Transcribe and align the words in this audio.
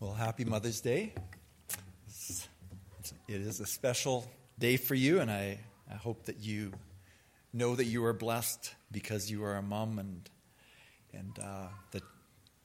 Well, 0.00 0.14
happy 0.14 0.46
Mother's 0.46 0.80
Day. 0.80 1.12
It 3.28 3.42
is 3.42 3.60
a 3.60 3.66
special 3.66 4.26
day 4.58 4.78
for 4.78 4.94
you, 4.94 5.20
and 5.20 5.30
I, 5.30 5.58
I 5.92 5.94
hope 5.96 6.24
that 6.24 6.38
you 6.40 6.72
know 7.52 7.76
that 7.76 7.84
you 7.84 8.02
are 8.06 8.14
blessed 8.14 8.74
because 8.90 9.30
you 9.30 9.44
are 9.44 9.56
a 9.56 9.62
mom 9.62 9.98
and, 9.98 10.30
and 11.12 11.38
uh, 11.38 11.66
that 11.90 12.02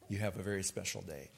you 0.07 0.17
have 0.19 0.37
a 0.37 0.43
very 0.43 0.63
special 0.63 1.01
day. 1.01 1.29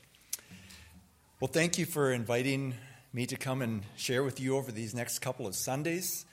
Well, 1.39 1.49
thank 1.51 1.79
you 1.79 1.87
for 1.87 2.11
inviting 2.11 2.75
me 3.11 3.25
to 3.25 3.35
come 3.35 3.63
and 3.63 3.81
share 3.95 4.21
with 4.21 4.39
you 4.39 4.55
over 4.55 4.71
these 4.71 4.93
next 4.93 5.17
couple 5.17 5.47
of 5.47 5.55
Sundays. 5.55 6.27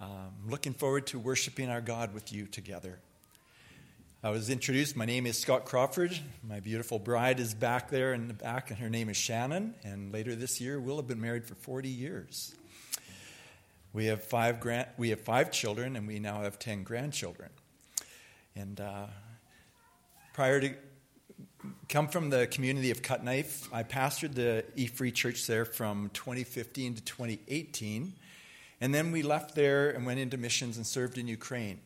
I'm 0.00 0.10
um, 0.10 0.32
looking 0.48 0.74
forward 0.74 1.08
to 1.08 1.18
worshiping 1.18 1.68
our 1.70 1.80
God 1.80 2.14
with 2.14 2.32
you 2.32 2.46
together. 2.46 3.00
I 4.24 4.30
was 4.30 4.50
introduced. 4.50 4.94
My 4.94 5.04
name 5.04 5.26
is 5.26 5.36
Scott 5.36 5.64
Crawford. 5.64 6.16
My 6.48 6.60
beautiful 6.60 7.00
bride 7.00 7.40
is 7.40 7.54
back 7.54 7.90
there 7.90 8.14
in 8.14 8.28
the 8.28 8.34
back, 8.34 8.70
and 8.70 8.78
her 8.78 8.88
name 8.88 9.08
is 9.08 9.16
Shannon. 9.16 9.74
And 9.82 10.12
later 10.12 10.36
this 10.36 10.60
year, 10.60 10.78
we'll 10.78 10.98
have 10.98 11.08
been 11.08 11.20
married 11.20 11.44
for 11.44 11.56
40 11.56 11.88
years. 11.88 12.54
We 13.92 14.06
have 14.06 14.22
five, 14.22 14.60
grand, 14.60 14.86
we 14.96 15.10
have 15.10 15.20
five 15.20 15.50
children, 15.50 15.96
and 15.96 16.06
we 16.06 16.20
now 16.20 16.42
have 16.42 16.60
10 16.60 16.84
grandchildren. 16.84 17.48
And 18.54 18.80
uh, 18.80 19.06
prior 20.34 20.60
to 20.60 20.74
come 21.88 22.06
from 22.06 22.30
the 22.30 22.46
community 22.46 22.92
of 22.92 23.02
Cut 23.02 23.24
Knife, 23.24 23.68
I 23.74 23.82
pastored 23.82 24.36
the 24.36 24.64
E 24.76 24.86
Free 24.86 25.10
Church 25.10 25.48
there 25.48 25.64
from 25.64 26.10
2015 26.14 26.94
to 26.94 27.02
2018. 27.02 28.12
And 28.80 28.94
then 28.94 29.10
we 29.10 29.22
left 29.22 29.56
there 29.56 29.90
and 29.90 30.06
went 30.06 30.20
into 30.20 30.36
missions 30.36 30.76
and 30.76 30.86
served 30.86 31.18
in 31.18 31.26
Ukraine. 31.26 31.80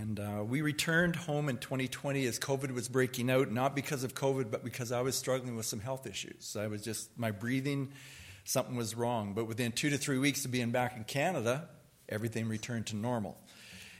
And 0.00 0.20
uh, 0.20 0.44
we 0.44 0.60
returned 0.60 1.16
home 1.16 1.48
in 1.48 1.58
2020 1.58 2.24
as 2.26 2.38
COVID 2.38 2.70
was 2.70 2.88
breaking 2.88 3.30
out, 3.30 3.50
not 3.50 3.74
because 3.74 4.04
of 4.04 4.14
COVID, 4.14 4.48
but 4.48 4.62
because 4.62 4.92
I 4.92 5.00
was 5.00 5.16
struggling 5.16 5.56
with 5.56 5.66
some 5.66 5.80
health 5.80 6.06
issues. 6.06 6.56
I 6.56 6.68
was 6.68 6.82
just, 6.82 7.18
my 7.18 7.32
breathing, 7.32 7.90
something 8.44 8.76
was 8.76 8.94
wrong. 8.94 9.34
But 9.34 9.46
within 9.46 9.72
two 9.72 9.90
to 9.90 9.98
three 9.98 10.18
weeks 10.18 10.44
of 10.44 10.52
being 10.52 10.70
back 10.70 10.96
in 10.96 11.02
Canada, 11.02 11.68
everything 12.08 12.46
returned 12.46 12.86
to 12.86 12.96
normal. 12.96 13.36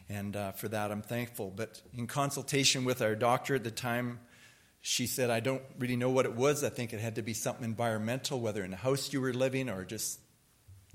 And 0.08 0.36
uh, 0.36 0.52
for 0.52 0.68
that, 0.68 0.92
I'm 0.92 1.02
thankful. 1.02 1.52
But 1.54 1.82
in 1.92 2.06
consultation 2.06 2.84
with 2.84 3.02
our 3.02 3.16
doctor 3.16 3.56
at 3.56 3.64
the 3.64 3.72
time, 3.72 4.20
she 4.80 5.08
said, 5.08 5.30
I 5.30 5.40
don't 5.40 5.62
really 5.80 5.96
know 5.96 6.10
what 6.10 6.26
it 6.26 6.36
was. 6.36 6.62
I 6.62 6.68
think 6.68 6.92
it 6.92 7.00
had 7.00 7.16
to 7.16 7.22
be 7.22 7.34
something 7.34 7.64
environmental, 7.64 8.38
whether 8.38 8.62
in 8.62 8.70
the 8.70 8.76
house 8.76 9.12
you 9.12 9.20
were 9.20 9.34
living 9.34 9.68
or 9.68 9.84
just 9.84 10.20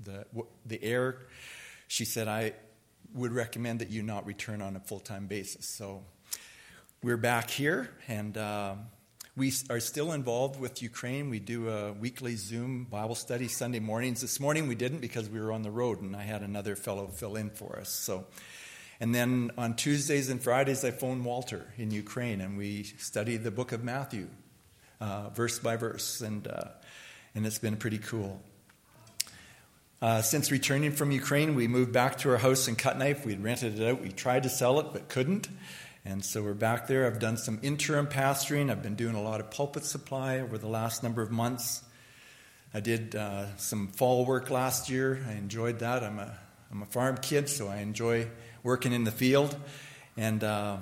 the, 0.02 0.24
the 0.64 0.82
air. 0.82 1.18
She 1.88 2.06
said, 2.06 2.26
I, 2.26 2.54
would 3.14 3.32
recommend 3.32 3.78
that 3.80 3.90
you 3.90 4.02
not 4.02 4.26
return 4.26 4.60
on 4.60 4.76
a 4.76 4.80
full 4.80 5.00
time 5.00 5.26
basis. 5.26 5.66
So 5.66 6.02
we're 7.02 7.16
back 7.16 7.48
here, 7.48 7.90
and 8.08 8.36
uh, 8.36 8.74
we 9.36 9.52
are 9.70 9.80
still 9.80 10.12
involved 10.12 10.58
with 10.58 10.82
Ukraine. 10.82 11.30
We 11.30 11.38
do 11.38 11.68
a 11.68 11.92
weekly 11.92 12.34
Zoom 12.34 12.84
Bible 12.84 13.14
study 13.14 13.46
Sunday 13.46 13.78
mornings. 13.78 14.20
This 14.20 14.40
morning 14.40 14.66
we 14.66 14.74
didn't 14.74 14.98
because 14.98 15.30
we 15.30 15.40
were 15.40 15.52
on 15.52 15.62
the 15.62 15.70
road, 15.70 16.02
and 16.02 16.16
I 16.16 16.22
had 16.22 16.42
another 16.42 16.74
fellow 16.74 17.06
fill 17.06 17.36
in 17.36 17.50
for 17.50 17.78
us. 17.78 17.88
So. 17.88 18.26
And 19.00 19.12
then 19.12 19.50
on 19.58 19.74
Tuesdays 19.74 20.30
and 20.30 20.40
Fridays, 20.40 20.84
I 20.84 20.92
phone 20.92 21.24
Walter 21.24 21.66
in 21.76 21.90
Ukraine, 21.90 22.40
and 22.40 22.56
we 22.56 22.84
study 22.84 23.36
the 23.36 23.50
book 23.50 23.72
of 23.72 23.82
Matthew, 23.82 24.28
uh, 25.00 25.30
verse 25.30 25.58
by 25.58 25.76
verse, 25.76 26.20
and 26.20 26.46
uh, 26.46 26.68
and 27.34 27.44
it's 27.44 27.58
been 27.58 27.76
pretty 27.76 27.98
cool. 27.98 28.40
Uh, 30.02 30.20
since 30.20 30.50
returning 30.50 30.92
from 30.92 31.10
Ukraine, 31.10 31.54
we 31.54 31.68
moved 31.68 31.92
back 31.92 32.18
to 32.18 32.30
our 32.30 32.36
house 32.36 32.68
in 32.68 32.76
Cut 32.76 32.98
Knife. 32.98 33.24
We'd 33.24 33.42
rented 33.42 33.80
it 33.80 33.88
out. 33.88 34.02
We 34.02 34.10
tried 34.10 34.42
to 34.42 34.48
sell 34.48 34.80
it, 34.80 34.88
but 34.92 35.08
couldn't. 35.08 35.48
And 36.04 36.22
so 36.22 36.42
we're 36.42 36.52
back 36.52 36.86
there. 36.88 37.06
I've 37.06 37.18
done 37.18 37.36
some 37.36 37.58
interim 37.62 38.06
pastoring. 38.06 38.70
I've 38.70 38.82
been 38.82 38.96
doing 38.96 39.14
a 39.14 39.22
lot 39.22 39.40
of 39.40 39.50
pulpit 39.50 39.84
supply 39.84 40.40
over 40.40 40.58
the 40.58 40.66
last 40.68 41.02
number 41.02 41.22
of 41.22 41.30
months. 41.30 41.82
I 42.74 42.80
did 42.80 43.14
uh, 43.14 43.56
some 43.56 43.88
fall 43.88 44.26
work 44.26 44.50
last 44.50 44.90
year. 44.90 45.24
I 45.28 45.34
enjoyed 45.34 45.78
that. 45.78 46.02
I'm 46.02 46.18
a, 46.18 46.36
I'm 46.70 46.82
a 46.82 46.86
farm 46.86 47.16
kid, 47.16 47.48
so 47.48 47.68
I 47.68 47.76
enjoy 47.76 48.28
working 48.62 48.92
in 48.92 49.04
the 49.04 49.12
field. 49.12 49.56
And 50.16 50.44
uh, 50.44 50.78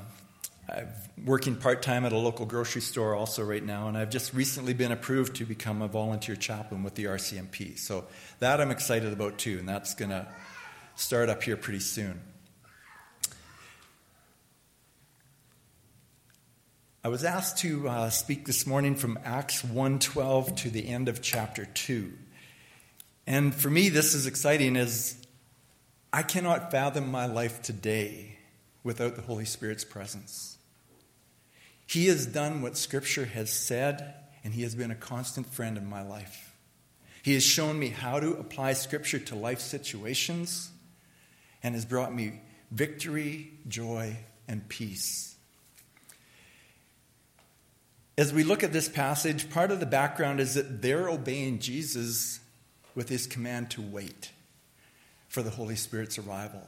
I'm 0.69 0.89
working 1.25 1.56
part 1.56 1.83
time 1.83 2.05
at 2.05 2.12
a 2.12 2.17
local 2.17 2.47
grocery 2.47 2.83
store 2.83 3.15
also 3.15 3.43
right 3.43 3.65
now, 3.65 3.89
and 3.89 3.99
I've 3.99 4.11
just 4.11 4.33
recently 4.33 4.75
been 4.75 4.93
approved 4.93 5.37
to 5.37 5.45
become 5.45 5.83
a 5.83 5.89
volunteer 5.89 6.37
chaplain 6.37 6.83
with 6.83 6.95
the 6.95 7.05
RCMP. 7.05 7.78
So 7.78 8.06
that 8.39 8.61
I'm 8.61 8.71
excited 8.71 9.12
about 9.12 9.39
too, 9.39 9.59
and 9.59 9.69
that's 9.69 9.95
going 9.95 10.11
to 10.11 10.28
start 10.95 11.28
up 11.28 11.43
here 11.43 11.56
pretty 11.56 11.81
soon. 11.81 12.21
I 17.05 17.09
was 17.09 17.25
asked 17.25 17.59
to 17.59 17.89
uh, 17.89 18.11
speak 18.11 18.47
this 18.47 18.65
morning 18.65 18.95
from 18.95 19.19
Acts 19.25 19.62
1:12 19.62 20.55
to 20.59 20.71
the 20.71 20.87
end 20.87 21.09
of 21.09 21.21
chapter 21.21 21.65
2. 21.65 22.12
And 23.27 23.53
for 23.53 23.69
me 23.69 23.89
this 23.89 24.15
is 24.15 24.28
exciting 24.28 24.77
as 24.77 25.17
I 26.12 26.22
cannot 26.22 26.71
fathom 26.71 27.11
my 27.11 27.27
life 27.27 27.61
today 27.61 28.39
without 28.84 29.16
the 29.16 29.22
Holy 29.22 29.44
Spirit's 29.44 29.84
presence. 29.84 30.59
He 31.87 32.06
has 32.06 32.26
done 32.26 32.62
what 32.62 32.76
Scripture 32.76 33.26
has 33.26 33.53
said, 33.53 34.15
and 34.44 34.54
He 34.54 34.62
has 34.62 34.75
been 34.75 34.91
a 34.91 34.97
constant 34.97 35.53
friend 35.53 35.76
in 35.76 35.87
my 35.87 36.03
life. 36.03 36.56
He 37.22 37.34
has 37.34 37.44
shown 37.44 37.78
me 37.78 37.88
how 37.88 38.19
to 38.19 38.32
apply 38.32 38.72
Scripture 38.72 39.19
to 39.19 39.34
life 39.34 39.60
situations 39.60 40.71
and 41.62 41.75
has 41.75 41.84
brought 41.84 42.15
me 42.15 42.41
victory, 42.71 43.53
joy, 43.69 44.16
and 44.48 44.69
peace. 44.69 45.37
As 48.19 48.32
we 48.32 48.44
look 48.44 48.62
at 48.62 48.72
this 48.72 48.88
passage, 48.88 49.50
part 49.50 49.71
of 49.71 49.81
the 49.81 49.87
background 49.87 50.41
is 50.41 50.54
that 50.54 50.82
they're 50.82 51.09
obeying 51.09 51.60
Jesus 51.60 52.41
with 52.94 53.09
his 53.09 53.26
command 53.26 53.71
to 53.71 53.82
wait 53.82 54.31
for 55.28 55.42
the 55.42 55.50
Holy 55.50 55.76
Spirit's 55.76 56.19
arrival. 56.19 56.66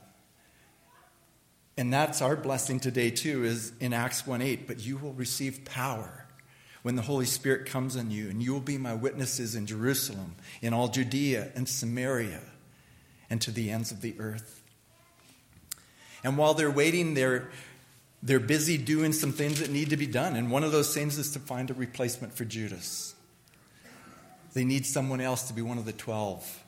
And 1.77 1.93
that's 1.93 2.23
our 2.23 2.37
blessing 2.37 2.79
today, 2.79 3.11
too, 3.11 3.45
is 3.45 3.73
in 3.81 3.93
Acts 3.93 4.27
1 4.27 4.41
8. 4.43 4.67
But 4.67 4.85
you 4.85 4.97
will 4.97 5.13
receive 5.13 5.65
power 5.65 6.27
when 6.83 6.97
the 6.97 7.03
Holy 7.03 7.25
Spirit 7.25 7.67
comes 7.67 7.97
on 7.97 8.11
you, 8.11 8.29
and 8.29 8.43
you 8.43 8.53
will 8.53 8.61
be 8.61 8.77
my 8.77 8.93
witnesses 8.93 9.55
in 9.55 9.67
Jerusalem, 9.67 10.37
in 10.61 10.75
all 10.75 10.89
Judea 10.89 11.51
and 11.55 11.67
Samaria, 11.67 12.43
and 13.31 13.41
to 13.41 13.51
the 13.51 13.71
ends 13.71 13.91
of 13.91 14.03
the 14.03 14.15
earth. 14.19 14.63
And 16.23 16.37
while 16.37 16.55
they're 16.55 16.71
waiting, 16.71 17.15
they're, 17.15 17.49
they're 18.23 18.39
busy 18.39 18.77
doing 18.77 19.13
some 19.13 19.33
things 19.33 19.61
that 19.61 19.71
need 19.71 19.91
to 19.91 19.97
be 19.97 20.07
done. 20.07 20.37
And 20.37 20.51
one 20.51 20.63
of 20.63 20.73
those 20.73 20.95
things 20.95 21.19
is 21.19 21.33
to 21.33 21.39
find 21.39 21.71
a 21.71 21.75
replacement 21.75 22.35
for 22.35 22.45
Judas. 22.45 23.15
They 24.53 24.65
need 24.65 24.87
someone 24.87 25.21
else 25.21 25.49
to 25.49 25.55
be 25.55 25.63
one 25.63 25.79
of 25.79 25.87
the 25.87 25.93
12. 25.93 26.65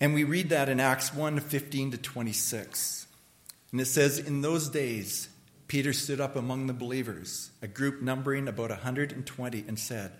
And 0.00 0.14
we 0.14 0.24
read 0.24 0.50
that 0.50 0.68
in 0.68 0.80
Acts 0.80 1.14
1 1.14 1.40
15 1.40 1.92
to 1.92 1.96
26. 1.98 3.03
And 3.74 3.80
it 3.80 3.86
says, 3.86 4.20
In 4.20 4.40
those 4.40 4.68
days, 4.68 5.28
Peter 5.66 5.92
stood 5.92 6.20
up 6.20 6.36
among 6.36 6.68
the 6.68 6.72
believers, 6.72 7.50
a 7.60 7.66
group 7.66 8.00
numbering 8.00 8.46
about 8.46 8.70
120, 8.70 9.64
and 9.66 9.76
said, 9.76 10.12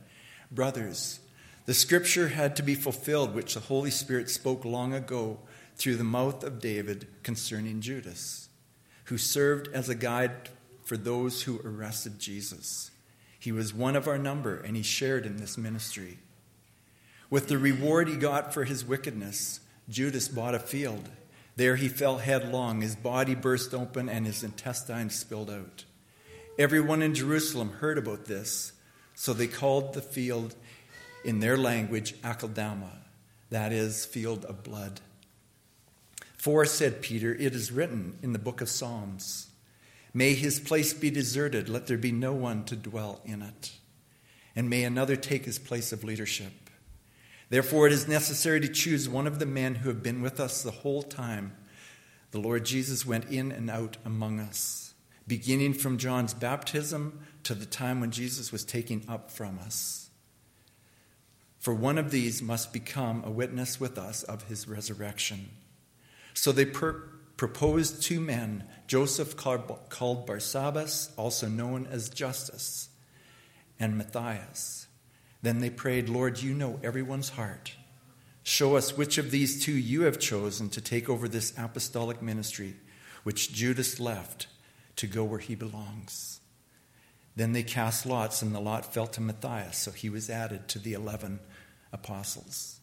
Brothers, 0.50 1.20
the 1.64 1.72
scripture 1.72 2.30
had 2.30 2.56
to 2.56 2.64
be 2.64 2.74
fulfilled, 2.74 3.32
which 3.32 3.54
the 3.54 3.60
Holy 3.60 3.92
Spirit 3.92 4.28
spoke 4.28 4.64
long 4.64 4.92
ago 4.92 5.38
through 5.76 5.94
the 5.94 6.02
mouth 6.02 6.42
of 6.42 6.58
David 6.58 7.06
concerning 7.22 7.80
Judas, 7.80 8.48
who 9.04 9.18
served 9.18 9.68
as 9.72 9.88
a 9.88 9.94
guide 9.94 10.48
for 10.82 10.96
those 10.96 11.42
who 11.42 11.60
arrested 11.64 12.18
Jesus. 12.18 12.90
He 13.38 13.52
was 13.52 13.72
one 13.72 13.94
of 13.94 14.08
our 14.08 14.18
number, 14.18 14.56
and 14.56 14.76
he 14.76 14.82
shared 14.82 15.24
in 15.24 15.36
this 15.36 15.56
ministry. 15.56 16.18
With 17.30 17.46
the 17.46 17.58
reward 17.58 18.08
he 18.08 18.16
got 18.16 18.52
for 18.52 18.64
his 18.64 18.84
wickedness, 18.84 19.60
Judas 19.88 20.26
bought 20.26 20.56
a 20.56 20.58
field 20.58 21.08
there 21.56 21.76
he 21.76 21.88
fell 21.88 22.18
headlong. 22.18 22.80
His 22.80 22.96
body 22.96 23.34
burst 23.34 23.74
open 23.74 24.08
and 24.08 24.26
his 24.26 24.42
intestines 24.42 25.14
spilled 25.14 25.50
out. 25.50 25.84
Everyone 26.58 27.02
in 27.02 27.14
Jerusalem 27.14 27.70
heard 27.70 27.98
about 27.98 28.26
this, 28.26 28.72
so 29.14 29.32
they 29.32 29.46
called 29.46 29.94
the 29.94 30.02
field 30.02 30.54
in 31.24 31.40
their 31.40 31.56
language 31.56 32.20
Akeldama, 32.22 32.90
that 33.50 33.72
is, 33.72 34.04
field 34.04 34.44
of 34.44 34.62
blood. 34.62 35.00
For, 36.36 36.64
said 36.64 37.02
Peter, 37.02 37.34
it 37.34 37.54
is 37.54 37.72
written 37.72 38.18
in 38.22 38.32
the 38.32 38.38
book 38.38 38.60
of 38.60 38.68
Psalms 38.68 39.48
May 40.16 40.34
his 40.34 40.60
place 40.60 40.94
be 40.94 41.10
deserted, 41.10 41.68
let 41.68 41.88
there 41.88 41.98
be 41.98 42.12
no 42.12 42.32
one 42.34 42.64
to 42.66 42.76
dwell 42.76 43.20
in 43.24 43.42
it. 43.42 43.72
And 44.54 44.70
may 44.70 44.84
another 44.84 45.16
take 45.16 45.44
his 45.44 45.58
place 45.58 45.92
of 45.92 46.04
leadership. 46.04 46.63
Therefore, 47.54 47.86
it 47.86 47.92
is 47.92 48.08
necessary 48.08 48.58
to 48.62 48.66
choose 48.66 49.08
one 49.08 49.28
of 49.28 49.38
the 49.38 49.46
men 49.46 49.76
who 49.76 49.88
have 49.88 50.02
been 50.02 50.22
with 50.22 50.40
us 50.40 50.64
the 50.64 50.72
whole 50.72 51.04
time. 51.04 51.52
The 52.32 52.40
Lord 52.40 52.64
Jesus 52.64 53.06
went 53.06 53.30
in 53.30 53.52
and 53.52 53.70
out 53.70 53.96
among 54.04 54.40
us, 54.40 54.92
beginning 55.28 55.74
from 55.74 55.96
John's 55.96 56.34
baptism 56.34 57.20
to 57.44 57.54
the 57.54 57.64
time 57.64 58.00
when 58.00 58.10
Jesus 58.10 58.50
was 58.50 58.64
taken 58.64 59.04
up 59.08 59.30
from 59.30 59.60
us. 59.60 60.10
For 61.60 61.72
one 61.72 61.96
of 61.96 62.10
these 62.10 62.42
must 62.42 62.72
become 62.72 63.22
a 63.22 63.30
witness 63.30 63.78
with 63.78 63.98
us 63.98 64.24
of 64.24 64.48
his 64.48 64.66
resurrection. 64.66 65.50
So 66.32 66.50
they 66.50 66.64
per- 66.64 67.08
proposed 67.36 68.02
two 68.02 68.18
men, 68.18 68.64
Joseph 68.88 69.36
called 69.36 69.68
Barsabbas, 70.26 71.12
also 71.16 71.46
known 71.46 71.86
as 71.88 72.08
Justus, 72.08 72.88
and 73.78 73.96
Matthias. 73.96 74.83
Then 75.44 75.60
they 75.60 75.68
prayed, 75.68 76.08
Lord, 76.08 76.40
you 76.40 76.54
know 76.54 76.80
everyone's 76.82 77.28
heart. 77.28 77.74
Show 78.44 78.76
us 78.76 78.96
which 78.96 79.18
of 79.18 79.30
these 79.30 79.62
two 79.62 79.74
you 79.74 80.04
have 80.04 80.18
chosen 80.18 80.70
to 80.70 80.80
take 80.80 81.10
over 81.10 81.28
this 81.28 81.52
apostolic 81.58 82.22
ministry, 82.22 82.76
which 83.24 83.52
Judas 83.52 84.00
left 84.00 84.46
to 84.96 85.06
go 85.06 85.22
where 85.22 85.38
he 85.38 85.54
belongs. 85.54 86.40
Then 87.36 87.52
they 87.52 87.62
cast 87.62 88.06
lots, 88.06 88.40
and 88.40 88.54
the 88.54 88.60
lot 88.60 88.94
fell 88.94 89.06
to 89.08 89.20
Matthias, 89.20 89.76
so 89.76 89.90
he 89.90 90.08
was 90.08 90.30
added 90.30 90.66
to 90.68 90.78
the 90.78 90.94
11 90.94 91.40
apostles. 91.92 92.80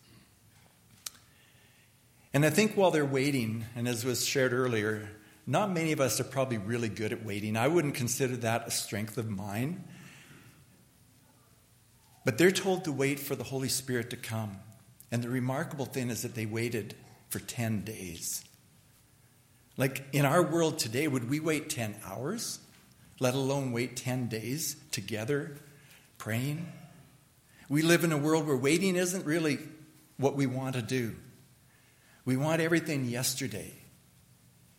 And 2.31 2.45
I 2.45 2.51
think 2.51 2.75
while 2.75 2.91
they're 2.91 3.03
waiting, 3.03 3.65
and 3.75 3.87
as 3.87 4.05
was 4.05 4.23
shared 4.23 4.53
earlier, 4.53 5.09
not 5.47 5.71
many 5.71 5.93
of 5.93 5.99
us 5.99 6.19
are 6.19 6.25
probably 6.25 6.59
really 6.59 6.89
good 6.89 7.11
at 7.11 7.25
waiting. 7.25 7.57
I 7.57 7.69
wouldn't 7.69 7.95
consider 7.95 8.35
that 8.37 8.67
a 8.67 8.71
strength 8.71 9.17
of 9.17 9.31
mine. 9.31 9.83
But 12.23 12.38
they're 12.38 12.51
told 12.51 12.83
to 12.83 12.91
wait 12.91 13.19
for 13.19 13.35
the 13.35 13.44
Holy 13.44 13.69
Spirit 13.69 14.09
to 14.12 14.18
come. 14.18 14.57
And 15.12 15.23
the 15.23 15.29
remarkable 15.29 15.85
thing 15.85 16.09
is 16.09 16.21
that 16.21 16.35
they 16.35 16.45
waited 16.45 16.95
for 17.29 17.39
10 17.39 17.83
days. 17.83 18.44
Like 19.77 20.06
in 20.13 20.25
our 20.25 20.44
world 20.44 20.79
today, 20.79 21.07
would 21.07 21.29
we 21.29 21.39
wait 21.39 21.69
10 21.69 21.95
hours, 22.06 22.59
let 23.19 23.33
alone 23.33 23.71
wait 23.71 23.95
10 23.95 24.27
days 24.27 24.75
together 24.91 25.56
praying? 26.18 26.71
We 27.69 27.81
live 27.81 28.03
in 28.03 28.12
a 28.12 28.18
world 28.18 28.47
where 28.47 28.57
waiting 28.57 28.95
isn't 28.95 29.25
really 29.25 29.59
what 30.17 30.35
we 30.35 30.45
want 30.45 30.75
to 30.75 30.81
do. 30.81 31.15
We 32.25 32.38
want 32.38 32.62
everything 32.62 33.06
yesterday. 33.06 33.74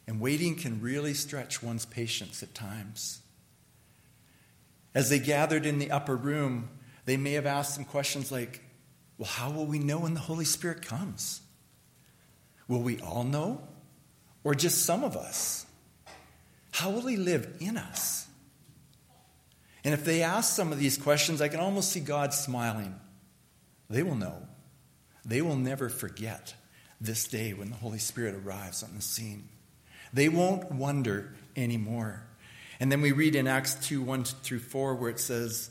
And 0.06 0.20
waiting 0.20 0.56
can 0.56 0.80
really 0.80 1.14
stretch 1.14 1.62
one's 1.62 1.86
patience 1.86 2.42
at 2.42 2.54
times. 2.54 3.20
As 4.94 5.10
they 5.10 5.18
gathered 5.18 5.64
in 5.64 5.78
the 5.78 5.90
upper 5.90 6.16
room, 6.16 6.68
they 7.04 7.16
may 7.16 7.32
have 7.32 7.46
asked 7.46 7.74
some 7.74 7.84
questions 7.84 8.30
like, 8.30 8.62
Well, 9.18 9.28
how 9.28 9.50
will 9.50 9.66
we 9.66 9.78
know 9.78 10.00
when 10.00 10.14
the 10.14 10.20
Holy 10.20 10.44
Spirit 10.44 10.82
comes? 10.82 11.40
Will 12.68 12.80
we 12.80 13.00
all 13.00 13.24
know? 13.24 13.60
Or 14.44 14.54
just 14.54 14.84
some 14.84 15.04
of 15.04 15.16
us? 15.16 15.66
How 16.72 16.90
will 16.90 17.06
He 17.06 17.16
live 17.16 17.56
in 17.60 17.76
us? 17.76 18.26
And 19.84 19.92
if 19.92 20.04
they 20.04 20.22
ask 20.22 20.54
some 20.54 20.72
of 20.72 20.78
these 20.78 20.96
questions, 20.96 21.40
I 21.40 21.48
can 21.48 21.60
almost 21.60 21.90
see 21.90 22.00
God 22.00 22.32
smiling. 22.32 22.98
They 23.90 24.02
will 24.02 24.14
know. 24.14 24.46
They 25.24 25.42
will 25.42 25.56
never 25.56 25.88
forget 25.88 26.54
this 27.00 27.26
day 27.26 27.52
when 27.52 27.70
the 27.70 27.76
Holy 27.76 27.98
Spirit 27.98 28.34
arrives 28.34 28.82
on 28.82 28.94
the 28.94 29.02
scene. 29.02 29.48
They 30.12 30.28
won't 30.28 30.70
wonder 30.70 31.34
anymore. 31.56 32.24
And 32.78 32.90
then 32.90 33.00
we 33.00 33.12
read 33.12 33.34
in 33.34 33.46
Acts 33.46 33.74
2 33.86 34.02
1 34.02 34.24
through 34.24 34.60
4, 34.60 34.94
where 34.94 35.10
it 35.10 35.20
says, 35.20 35.70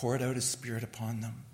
poured 0.00 0.22
out 0.22 0.34
his 0.34 0.46
spirit 0.46 0.82
upon 0.82 1.20
them. 1.20 1.44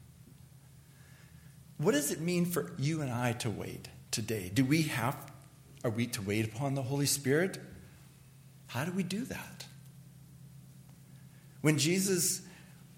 What 1.78 1.92
does 1.92 2.12
it 2.12 2.20
mean 2.20 2.44
for 2.44 2.72
you 2.78 3.02
and 3.02 3.10
I 3.10 3.32
to 3.32 3.50
wait 3.50 3.88
today? 4.12 4.52
Do 4.54 4.64
we 4.64 4.82
have, 4.82 5.16
are 5.82 5.90
we 5.90 6.06
to 6.06 6.22
wait 6.22 6.44
upon 6.44 6.74
the 6.74 6.82
Holy 6.82 7.06
Spirit? 7.06 7.58
How 8.68 8.84
do 8.84 8.92
we 8.92 9.02
do 9.02 9.24
that? 9.24 9.66
When 11.60 11.76
Jesus 11.76 12.42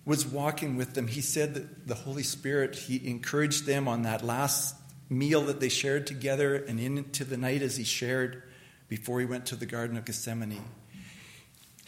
was 0.04 0.26
walking 0.26 0.76
with 0.76 0.92
them, 0.92 1.06
he 1.06 1.22
said 1.22 1.54
that 1.54 1.88
the 1.88 1.94
Holy 1.94 2.22
Spirit, 2.24 2.76
he 2.76 3.08
encouraged 3.08 3.64
them 3.64 3.88
on 3.88 4.02
that 4.02 4.22
last 4.22 4.76
meal 5.08 5.40
that 5.46 5.60
they 5.60 5.70
shared 5.70 6.06
together 6.06 6.56
and 6.56 6.78
into 6.78 7.24
the 7.24 7.38
night 7.38 7.62
as 7.62 7.78
he 7.78 7.84
shared 7.84 8.42
before 8.86 9.18
he 9.18 9.24
went 9.24 9.46
to 9.46 9.56
the 9.56 9.64
Garden 9.64 9.96
of 9.96 10.04
Gethsemane. 10.04 10.62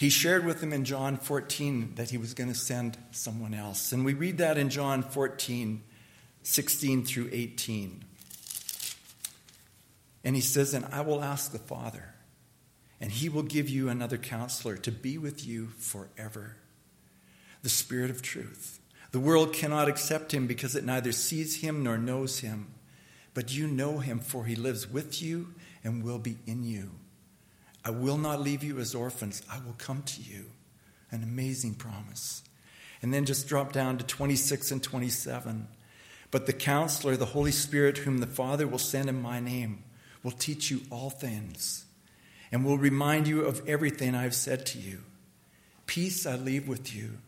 He 0.01 0.09
shared 0.09 0.47
with 0.47 0.61
them 0.61 0.73
in 0.73 0.87
John 0.87 1.19
14 1.19 1.97
that 1.97 2.09
he 2.09 2.17
was 2.17 2.33
going 2.33 2.49
to 2.49 2.59
send 2.59 2.97
someone 3.11 3.53
else. 3.53 3.93
And 3.93 4.03
we 4.03 4.15
read 4.15 4.39
that 4.39 4.57
in 4.57 4.71
John 4.71 5.03
14, 5.03 5.83
16 6.43 7.05
through 7.05 7.29
18. 7.31 8.03
And 10.25 10.35
he 10.35 10.41
says, 10.41 10.73
And 10.73 10.87
I 10.91 11.03
will 11.03 11.23
ask 11.23 11.53
the 11.53 11.59
Father, 11.59 12.15
and 12.99 13.13
he 13.13 13.29
will 13.29 13.43
give 13.43 13.69
you 13.69 13.91
another 13.91 14.17
counselor 14.17 14.79
to 14.79 14.91
be 14.91 15.19
with 15.19 15.47
you 15.47 15.67
forever 15.77 16.57
the 17.63 17.69
Spirit 17.69 18.09
of 18.09 18.23
truth. 18.23 18.81
The 19.13 19.21
world 19.21 19.53
cannot 19.53 19.89
accept 19.89 20.33
him 20.33 20.47
because 20.47 20.75
it 20.75 20.83
neither 20.87 21.13
sees 21.13 21.61
him 21.61 21.85
nor 21.85 21.99
knows 21.99 22.39
him. 22.39 22.69
But 23.35 23.55
you 23.55 23.67
know 23.67 23.99
him, 23.99 24.21
for 24.21 24.47
he 24.47 24.57
lives 24.57 24.89
with 24.89 25.21
you 25.21 25.53
and 25.85 26.03
will 26.03 26.19
be 26.19 26.39
in 26.47 26.65
you. 26.65 26.93
I 27.85 27.91
will 27.91 28.19
not 28.19 28.41
leave 28.41 28.63
you 28.63 28.79
as 28.79 28.95
orphans. 28.95 29.43
I 29.51 29.59
will 29.59 29.75
come 29.79 30.03
to 30.03 30.23
you. 30.23 30.47
An 31.11 31.23
amazing 31.23 31.75
promise. 31.75 32.43
And 33.03 33.13
then 33.13 33.25
just 33.25 33.49
drop 33.49 33.73
down 33.73 33.99
to 33.99 34.05
26 34.05 34.71
and 34.71 34.83
27. 34.83 35.67
But 36.31 36.47
the 36.47 36.53
counselor, 36.53 37.17
the 37.17 37.27
Holy 37.27 37.51
Spirit, 37.51 37.99
whom 37.99 38.19
the 38.19 38.27
Father 38.27 38.67
will 38.67 38.79
send 38.79 39.09
in 39.09 39.21
my 39.21 39.41
name, 39.41 39.83
will 40.23 40.31
teach 40.31 40.71
you 40.71 40.83
all 40.91 41.11
things 41.11 41.85
and 42.53 42.65
will 42.65 42.79
remind 42.79 43.27
you 43.27 43.43
of 43.43 43.69
everything 43.69 44.15
I 44.15 44.23
have 44.23 44.35
said 44.35 44.67
to 44.67 44.79
you. 44.79 45.01
Peace 45.87 46.27
I 46.27 46.37
leave 46.37 46.69
with 46.69 46.95
you, 46.95 47.19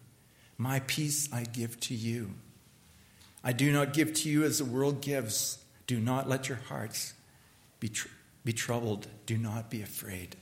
my 0.59 0.81
peace 0.81 1.29
I 1.33 1.45
give 1.45 1.81
to 1.81 1.95
you. 1.95 2.35
I 3.43 3.53
do 3.53 3.73
not 3.73 3.93
give 3.93 4.15
to 4.15 4.29
you 4.29 4.45
as 4.45 4.59
the 4.59 4.65
world 4.65 5.01
gives. 5.01 5.59
Do 5.87 5.99
not 5.99 6.29
let 6.29 6.49
your 6.49 6.59
hearts 6.69 7.15
be, 7.81 7.91
be 8.45 8.53
troubled. 8.53 9.07
Do 9.27 9.39
not 9.39 9.71
be 9.71 9.83
afraid. 9.83 10.37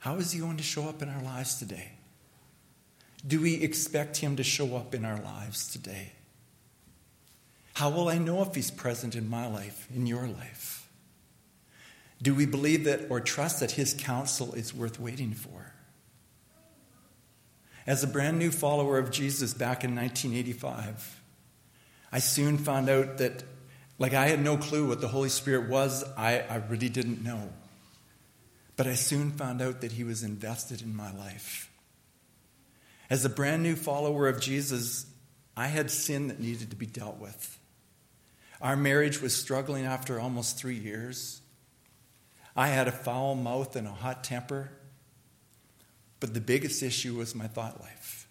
How 0.00 0.16
is 0.16 0.32
He 0.32 0.40
going 0.40 0.58
to 0.58 0.62
show 0.62 0.88
up 0.88 1.02
in 1.02 1.08
our 1.08 1.22
lives 1.22 1.56
today? 1.56 1.92
Do 3.26 3.40
we 3.40 3.54
expect 3.62 4.18
Him 4.18 4.36
to 4.36 4.42
show 4.42 4.76
up 4.76 4.94
in 4.94 5.04
our 5.04 5.18
lives 5.18 5.66
today? 5.70 6.12
How 7.74 7.90
will 7.90 8.08
I 8.08 8.18
know 8.18 8.42
if 8.42 8.54
He's 8.54 8.70
present 8.70 9.14
in 9.14 9.28
my 9.28 9.46
life, 9.46 9.88
in 9.94 10.06
your 10.06 10.26
life? 10.26 10.88
Do 12.22 12.34
we 12.34 12.46
believe 12.46 12.84
that 12.84 13.10
or 13.10 13.20
trust 13.20 13.60
that 13.60 13.72
His 13.72 13.94
counsel 13.94 14.54
is 14.54 14.74
worth 14.74 15.00
waiting 15.00 15.32
for? 15.32 15.72
As 17.86 18.02
a 18.02 18.06
brand 18.06 18.38
new 18.38 18.50
follower 18.50 18.98
of 18.98 19.10
Jesus 19.10 19.52
back 19.52 19.84
in 19.84 19.94
1985, 19.94 21.20
I 22.12 22.18
soon 22.18 22.56
found 22.56 22.88
out 22.88 23.18
that, 23.18 23.42
like, 23.98 24.12
I 24.12 24.26
had 24.26 24.42
no 24.42 24.56
clue 24.56 24.88
what 24.88 25.00
the 25.00 25.08
Holy 25.08 25.28
Spirit 25.28 25.68
was. 25.68 26.04
I, 26.16 26.40
I 26.40 26.56
really 26.56 26.88
didn't 26.88 27.22
know. 27.22 27.50
But 28.76 28.86
I 28.86 28.94
soon 28.94 29.30
found 29.30 29.62
out 29.62 29.80
that 29.82 29.92
he 29.92 30.02
was 30.02 30.22
invested 30.22 30.82
in 30.82 30.96
my 30.96 31.12
life. 31.12 31.70
As 33.08 33.24
a 33.24 33.28
brand 33.28 33.62
new 33.62 33.76
follower 33.76 34.28
of 34.28 34.40
Jesus, 34.40 35.06
I 35.56 35.68
had 35.68 35.90
sin 35.90 36.28
that 36.28 36.40
needed 36.40 36.70
to 36.70 36.76
be 36.76 36.86
dealt 36.86 37.18
with. 37.18 37.58
Our 38.60 38.76
marriage 38.76 39.20
was 39.20 39.34
struggling 39.34 39.84
after 39.84 40.18
almost 40.18 40.58
three 40.58 40.76
years. 40.76 41.40
I 42.56 42.68
had 42.68 42.88
a 42.88 42.92
foul 42.92 43.34
mouth 43.34 43.76
and 43.76 43.86
a 43.86 43.92
hot 43.92 44.24
temper. 44.24 44.70
But 46.18 46.34
the 46.34 46.40
biggest 46.40 46.82
issue 46.82 47.14
was 47.16 47.34
my 47.34 47.46
thought 47.46 47.80
life. 47.80 48.26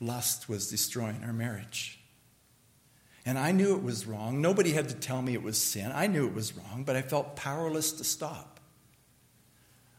Lust 0.00 0.48
was 0.48 0.68
destroying 0.68 1.22
our 1.24 1.32
marriage. 1.32 2.00
And 3.26 3.38
I 3.38 3.50
knew 3.50 3.74
it 3.74 3.82
was 3.82 4.06
wrong. 4.06 4.40
Nobody 4.40 4.72
had 4.72 4.88
to 4.88 4.94
tell 4.94 5.20
me 5.20 5.34
it 5.34 5.42
was 5.42 5.58
sin. 5.58 5.90
I 5.92 6.06
knew 6.06 6.26
it 6.26 6.34
was 6.34 6.56
wrong, 6.56 6.84
but 6.84 6.94
I 6.94 7.02
felt 7.02 7.34
powerless 7.34 7.90
to 7.92 8.04
stop 8.04 8.60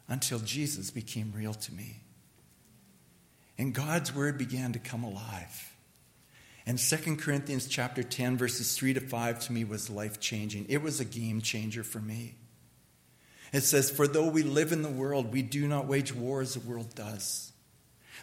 until 0.07 0.39
Jesus 0.39 0.89
became 0.89 1.33
real 1.35 1.53
to 1.53 1.73
me. 1.73 2.03
And 3.57 3.73
God's 3.73 4.15
word 4.15 4.37
began 4.37 4.71
to 4.71 4.79
come 4.79 5.03
alive. 5.03 5.73
And 6.65 6.79
2 6.79 7.17
Corinthians 7.17 7.67
chapter 7.67 8.01
10 8.01 8.37
verses 8.37 8.77
3 8.77 8.93
to 8.93 9.01
5 9.01 9.39
to 9.39 9.51
me 9.51 9.65
was 9.65 9.89
life-changing. 9.89 10.65
It 10.69 10.81
was 10.81 11.01
a 11.01 11.05
game 11.05 11.41
changer 11.41 11.83
for 11.83 11.99
me. 11.99 12.35
It 13.51 13.61
says, 13.61 13.89
"For 13.89 14.07
though 14.07 14.27
we 14.29 14.43
live 14.43 14.71
in 14.71 14.83
the 14.83 14.89
world, 14.89 15.33
we 15.33 15.41
do 15.41 15.67
not 15.67 15.87
wage 15.87 16.13
war 16.13 16.41
as 16.41 16.53
the 16.53 16.59
world 16.61 16.95
does. 16.95 17.51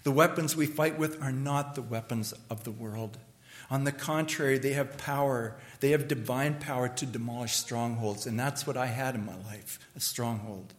The 0.02 0.12
weapons 0.12 0.56
we 0.56 0.66
fight 0.66 0.98
with 0.98 1.22
are 1.22 1.32
not 1.32 1.74
the 1.74 1.82
weapons 1.82 2.32
of 2.48 2.64
the 2.64 2.70
world. 2.70 3.18
On 3.74 3.82
the 3.82 3.90
contrary, 3.90 4.56
they 4.56 4.74
have 4.74 4.96
power. 4.98 5.56
They 5.80 5.90
have 5.90 6.06
divine 6.06 6.60
power 6.60 6.88
to 6.90 7.04
demolish 7.04 7.54
strongholds, 7.54 8.24
and 8.24 8.38
that's 8.38 8.68
what 8.68 8.76
I 8.76 8.86
had 8.86 9.16
in 9.16 9.26
my 9.26 9.34
life, 9.34 9.80
a 9.96 10.00
stronghold." 10.00 10.74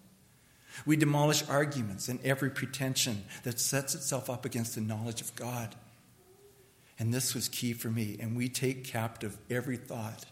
We 0.85 0.95
demolish 0.95 1.43
arguments 1.49 2.07
and 2.07 2.21
every 2.21 2.49
pretension 2.49 3.25
that 3.43 3.59
sets 3.59 3.95
itself 3.95 4.29
up 4.29 4.45
against 4.45 4.75
the 4.75 4.81
knowledge 4.81 5.19
of 5.19 5.35
God. 5.35 5.75
And 6.97 7.13
this 7.13 7.35
was 7.35 7.49
key 7.49 7.73
for 7.73 7.91
me. 7.91 8.15
And 8.17 8.33
we 8.33 8.47
take 8.47 8.85
captive 8.85 9.39
every 9.49 9.75
thought 9.75 10.27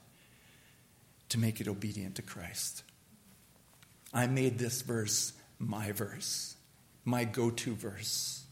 to 1.27 1.37
make 1.37 1.59
it 1.59 1.67
obedient 1.67 2.15
to 2.15 2.21
Christ. 2.21 2.83
I 4.13 4.25
made 4.27 4.57
this 4.57 4.83
verse 4.83 5.33
my 5.59 5.91
verse, 5.91 6.55
my 7.03 7.25
go 7.25 7.51
to 7.51 7.75
verse. 7.75 8.45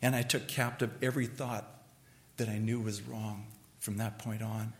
And 0.00 0.16
I 0.16 0.22
took 0.22 0.48
captive 0.48 0.96
every 1.02 1.26
thought 1.26 1.75
that 2.36 2.48
I 2.48 2.58
knew 2.58 2.80
was 2.80 3.02
wrong 3.02 3.46
from 3.78 3.98
that 3.98 4.18
point 4.18 4.42
on. 4.42 4.72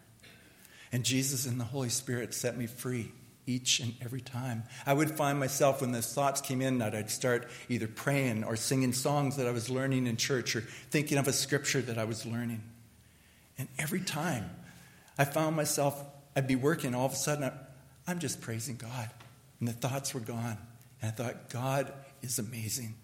And 0.93 1.05
Jesus 1.05 1.47
and 1.47 1.61
the 1.61 1.65
Holy 1.65 1.89
Spirit 1.89 2.35
set 2.35 2.57
me 2.57 2.67
free 2.67 3.13
each 3.47 3.81
and 3.81 3.95
every 4.03 4.21
time. 4.21 4.65
I 4.85 4.93
would 4.93 5.11
find 5.11 5.39
myself 5.39 5.81
when 5.81 5.93
those 5.93 6.13
thoughts 6.13 6.41
came 6.41 6.61
in 6.61 6.79
that 6.79 6.95
I'd 6.95 7.11
start 7.11 7.49
either 7.69 7.87
praying 7.87 8.45
or 8.45 8.57
singing 8.57 8.93
songs 8.93 9.37
that 9.37 9.47
I 9.47 9.53
was 9.53 9.71
learning 9.71 10.07
in 10.07 10.17
church 10.17 10.57
or 10.57 10.61
thinking 10.61 11.19
of 11.19 11.29
a 11.29 11.33
scripture 11.33 11.81
that 11.83 11.99
I 11.99 12.05
was 12.05 12.27
learning. 12.27 12.63
And 13.59 13.69
every 13.79 14.01
time 14.01 14.51
I 15.17 15.25
found 15.25 15.57
myself, 15.57 16.03
I'd 16.35 16.49
be 16.49 16.57
working, 16.57 16.95
all 16.95 17.07
of 17.07 17.13
a 17.13 17.17
sudden 17.17 17.51
I'm 18.07 18.19
just 18.19 18.41
praising 18.41 18.77
God. 18.77 19.11
And 19.61 19.69
the 19.69 19.73
thoughts 19.73 20.13
were 20.13 20.21
gone. 20.21 20.59
And 21.01 21.11
I 21.11 21.15
thought, 21.15 21.49
God 21.49 21.93
is 22.23 22.39
amazing. 22.39 22.95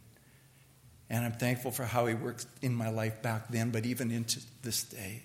And 1.13 1.27
I'm 1.27 1.33
thankful 1.33 1.71
for 1.71 1.85
how 1.85 2.07
He 2.07 2.15
worked 2.15 2.47
in 2.63 2.75
my 2.75 2.89
life 2.89 3.21
back 3.21 3.49
then, 3.49 3.71
but 3.71 3.85
even 3.85 4.11
into 4.11 4.41
this 4.63 4.83
day. 4.83 5.23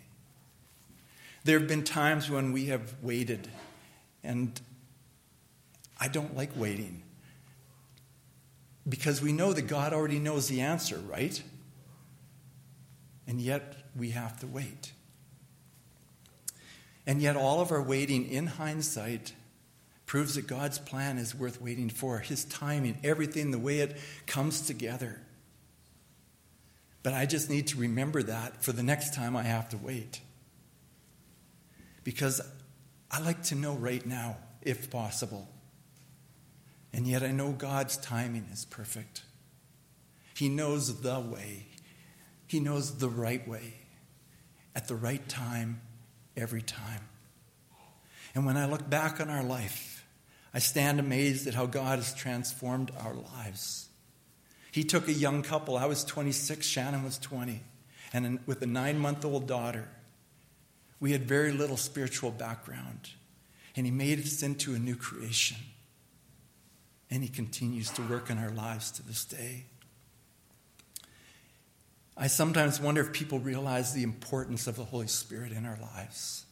There 1.45 1.57
have 1.57 1.69
been 1.69 1.85
times 1.85 2.29
when 2.29 2.51
we 2.51 2.65
have 2.65 2.93
waited, 3.01 3.47
and 4.21 4.59
I 5.97 6.09
don't 6.09 6.35
like 6.35 6.51
waiting 6.57 7.03
because 8.87 9.21
we 9.21 9.31
know 9.31 9.53
that 9.53 9.63
God 9.63 9.93
already 9.93 10.19
knows 10.19 10.49
the 10.49 10.59
answer, 10.59 10.97
right? 10.97 11.41
And 13.25 13.39
yet 13.39 13.77
we 13.95 14.09
have 14.09 14.37
to 14.41 14.47
wait. 14.47 14.91
And 17.05 17.21
yet, 17.21 17.37
all 17.37 17.61
of 17.61 17.71
our 17.71 17.81
waiting 17.81 18.29
in 18.29 18.47
hindsight 18.47 19.31
proves 20.05 20.35
that 20.35 20.47
God's 20.47 20.79
plan 20.79 21.17
is 21.17 21.33
worth 21.33 21.61
waiting 21.61 21.87
for. 21.89 22.19
His 22.19 22.43
timing, 22.43 22.97
everything, 23.05 23.51
the 23.51 23.59
way 23.59 23.79
it 23.79 23.95
comes 24.25 24.67
together. 24.67 25.21
But 27.07 27.13
I 27.13 27.25
just 27.25 27.49
need 27.49 27.67
to 27.67 27.77
remember 27.77 28.21
that 28.21 28.65
for 28.65 28.73
the 28.73 28.83
next 28.83 29.13
time 29.13 29.37
I 29.37 29.43
have 29.43 29.69
to 29.69 29.77
wait. 29.77 30.19
Because 32.03 32.41
I 33.09 33.21
like 33.21 33.43
to 33.43 33.55
know 33.55 33.75
right 33.75 34.05
now, 34.05 34.35
if 34.61 34.91
possible. 34.91 35.47
And 36.91 37.07
yet 37.07 37.23
I 37.23 37.31
know 37.31 37.53
God's 37.53 37.95
timing 37.95 38.49
is 38.51 38.65
perfect. 38.65 39.21
He 40.35 40.49
knows 40.49 40.99
the 40.99 41.21
way, 41.21 41.67
He 42.45 42.59
knows 42.59 42.97
the 42.97 43.07
right 43.07 43.47
way, 43.47 43.75
at 44.75 44.89
the 44.89 44.95
right 44.95 45.25
time, 45.29 45.79
every 46.35 46.61
time. 46.61 47.07
And 48.35 48.45
when 48.45 48.57
I 48.57 48.65
look 48.65 48.89
back 48.89 49.21
on 49.21 49.29
our 49.29 49.43
life, 49.43 50.05
I 50.53 50.59
stand 50.59 50.99
amazed 50.99 51.47
at 51.47 51.53
how 51.53 51.67
God 51.67 51.99
has 51.99 52.13
transformed 52.13 52.91
our 52.99 53.13
lives. 53.13 53.86
He 54.71 54.83
took 54.83 55.07
a 55.07 55.13
young 55.13 55.43
couple. 55.43 55.77
I 55.77 55.85
was 55.85 56.03
26, 56.03 56.65
Shannon 56.65 57.03
was 57.03 57.17
20, 57.17 57.61
and 58.13 58.39
with 58.45 58.61
a 58.61 58.67
nine 58.67 58.99
month 58.99 59.25
old 59.25 59.47
daughter. 59.47 59.87
We 60.99 61.11
had 61.11 61.27
very 61.27 61.51
little 61.51 61.77
spiritual 61.77 62.31
background, 62.31 63.11
and 63.75 63.85
He 63.85 63.91
made 63.91 64.19
us 64.19 64.41
into 64.41 64.73
a 64.73 64.79
new 64.79 64.95
creation. 64.95 65.57
And 67.09 67.23
He 67.23 67.29
continues 67.29 67.89
to 67.91 68.01
work 68.01 68.29
in 68.29 68.37
our 68.37 68.49
lives 68.49 68.91
to 68.91 69.03
this 69.03 69.23
day. 69.23 69.65
I 72.17 72.27
sometimes 72.27 72.81
wonder 72.81 73.01
if 73.01 73.13
people 73.13 73.39
realize 73.39 73.93
the 73.93 74.01
importance 74.01 74.65
of 74.65 74.75
the 74.75 74.83
Holy 74.83 75.07
Spirit 75.07 75.51
in 75.51 75.65
our 75.67 75.77
lives. 75.79 76.45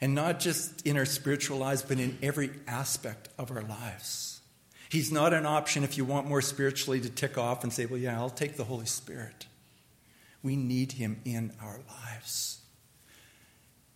And 0.00 0.14
not 0.14 0.40
just 0.40 0.86
in 0.86 0.98
our 0.98 1.06
spiritual 1.06 1.58
lives, 1.58 1.82
but 1.82 1.98
in 1.98 2.18
every 2.22 2.50
aspect 2.68 3.30
of 3.38 3.50
our 3.50 3.62
lives. 3.62 4.37
He's 4.88 5.12
not 5.12 5.34
an 5.34 5.46
option 5.46 5.84
if 5.84 5.98
you 5.98 6.04
want 6.04 6.26
more 6.26 6.40
spiritually 6.40 7.00
to 7.00 7.10
tick 7.10 7.36
off 7.36 7.62
and 7.62 7.72
say, 7.72 7.86
well, 7.86 7.98
yeah, 7.98 8.18
I'll 8.18 8.30
take 8.30 8.56
the 8.56 8.64
Holy 8.64 8.86
Spirit. 8.86 9.46
We 10.42 10.56
need 10.56 10.92
Him 10.92 11.20
in 11.24 11.52
our 11.62 11.80
lives 11.88 12.60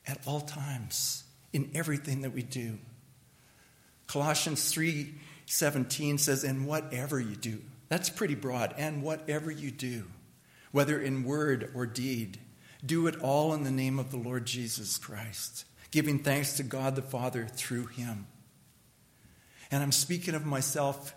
at 0.07 0.21
all 0.27 0.41
times, 0.41 1.25
in 1.53 1.71
everything 1.75 2.23
that 2.23 2.33
we 2.33 2.43
do. 2.43 2.79
Colossians 4.07 4.71
3 4.71 5.15
17 5.47 6.17
says, 6.17 6.45
and 6.45 6.67
whatever 6.67 7.21
you 7.21 7.37
do. 7.37 7.61
That's 7.89 8.09
pretty 8.09 8.35
broad. 8.35 8.75
And 8.79 9.03
whatever 9.03 9.51
you 9.51 9.71
do, 9.71 10.05
whether 10.71 10.99
in 10.99 11.25
word 11.25 11.71
or 11.75 11.85
deed, 11.85 12.39
do 12.85 13.07
it 13.07 13.21
all 13.21 13.53
in 13.53 13.65
the 13.65 13.71
name 13.71 13.99
of 13.99 14.11
the 14.11 14.17
Lord 14.17 14.47
Jesus 14.47 14.97
Christ 14.97 15.67
giving 15.93 16.19
thanks 16.19 16.55
to 16.55 16.65
God 16.65 16.97
the 16.97 17.03
Father 17.03 17.47
through 17.47 17.87
him. 17.87 18.27
And 19.73 19.83
I'm 19.83 19.91
speaking 19.91 20.35
of 20.35 20.45
myself, 20.45 21.15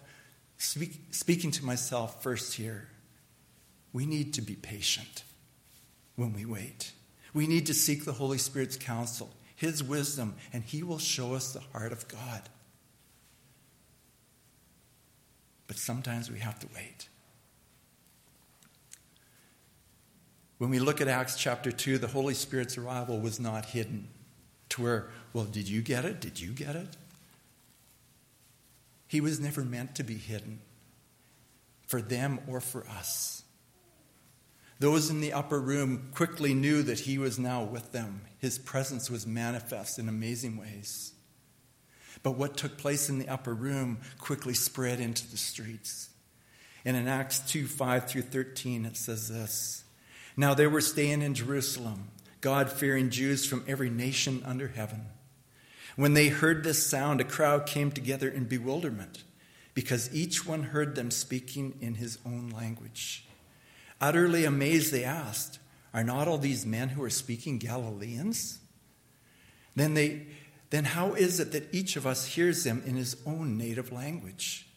speak, 0.58 0.94
speaking 1.12 1.52
to 1.52 1.66
myself 1.66 2.24
first 2.24 2.54
here. 2.54 2.88
We 3.92 4.06
need 4.06 4.34
to 4.36 4.42
be 4.42 4.56
patient 4.56 5.24
when 6.16 6.34
we 6.34 6.46
wait. 6.46 6.94
We 7.34 7.48
need 7.48 7.66
to 7.66 7.74
seek 7.74 8.06
the 8.06 8.14
Holy 8.14 8.38
Spirit's 8.38 8.78
counsel, 8.78 9.30
His 9.58 9.84
wisdom, 9.84 10.36
and 10.54 10.64
He 10.64 10.84
will 10.84 11.00
show 11.00 11.36
us 11.36 11.52
the 11.52 11.60
heart 11.60 11.92
of 11.92 12.08
God. 12.08 12.42
But 15.68 15.78
sometimes 15.78 16.32
we 16.32 16.40
have 16.40 16.58
to 16.60 16.68
wait. 16.74 17.10
When 20.60 20.70
we 20.70 20.80
look 20.80 21.02
at 21.02 21.10
Acts 21.10 21.36
chapter 21.38 21.74
2, 21.74 21.98
the 21.98 22.08
Holy 22.08 22.34
Spirit's 22.34 22.78
arrival 22.78 23.20
was 23.20 23.38
not 23.38 23.66
hidden 23.66 24.08
to 24.70 24.82
where, 24.82 25.10
well, 25.34 25.44
did 25.44 25.68
you 25.68 25.82
get 25.82 26.06
it? 26.06 26.22
Did 26.22 26.40
you 26.40 26.52
get 26.52 26.78
it? 26.78 26.96
He 29.16 29.22
was 29.22 29.40
never 29.40 29.64
meant 29.64 29.96
to 29.96 30.04
be 30.04 30.18
hidden 30.18 30.60
for 31.88 32.02
them 32.02 32.42
or 32.50 32.60
for 32.60 32.86
us. 32.86 33.44
Those 34.78 35.10
in 35.10 35.22
the 35.22 35.32
upper 35.32 35.62
room 35.62 36.10
quickly 36.14 36.54
knew 36.54 36.84
that 36.84 37.00
he 37.00 37.18
was 37.18 37.40
now 37.40 37.64
with 37.64 37.94
them. 37.94 38.24
His 38.40 38.60
presence 38.60 39.10
was 39.10 39.26
manifest 39.26 40.00
in 40.00 40.10
amazing 40.10 40.58
ways. 40.58 41.14
But 42.24 42.32
what 42.34 42.58
took 42.58 42.78
place 42.78 43.08
in 43.08 43.18
the 43.18 43.30
upper 43.30 43.54
room 43.54 44.00
quickly 44.20 44.54
spread 44.54 45.00
into 45.00 45.32
the 45.32 45.38
streets. 45.38 46.10
And 46.84 46.98
in 46.98 47.08
Acts 47.08 47.40
2 47.40 47.68
5 47.68 48.10
through 48.10 48.24
13, 48.24 48.84
it 48.84 48.98
says 48.98 49.30
this 49.30 49.86
Now 50.36 50.54
they 50.54 50.68
were 50.68 50.82
staying 50.82 51.22
in 51.22 51.36
Jerusalem 51.36 52.10
God 52.42 52.70
fearing 52.70 53.12
Jews 53.12 53.46
from 53.46 53.64
every 53.66 53.90
nation 53.90 54.44
under 54.46 54.68
heaven. 54.68 55.06
When 55.96 56.14
they 56.14 56.28
heard 56.28 56.64
this 56.64 56.86
sound, 56.86 57.22
a 57.22 57.24
crowd 57.24 57.66
came 57.66 57.92
together 57.92 58.28
in 58.30 58.46
bewilderment 58.46 59.24
because 59.74 60.14
each 60.14 60.46
one 60.46 60.64
heard 60.64 60.96
them 60.96 61.12
speaking 61.12 61.78
in 61.82 61.96
his 61.96 62.18
own 62.26 62.50
language. 62.50 63.28
Utterly 64.02 64.46
amazed, 64.46 64.92
they 64.92 65.04
asked, 65.04 65.60
Are 65.94 66.04
not 66.04 66.28
all 66.28 66.38
these 66.38 66.66
men 66.66 66.90
who 66.90 67.04
are 67.04 67.10
speaking 67.10 67.58
Galileans? 67.58 68.60
Then, 69.76 69.94
they, 69.94 70.28
then 70.70 70.86
how 70.86 71.14
is 71.14 71.40
it 71.40 71.52
that 71.52 71.74
each 71.74 71.96
of 71.96 72.06
us 72.06 72.26
hears 72.26 72.64
them 72.64 72.84
in 72.86 72.96
his 72.96 73.18
own 73.26 73.58
native 73.58 73.92
language? 73.92 74.68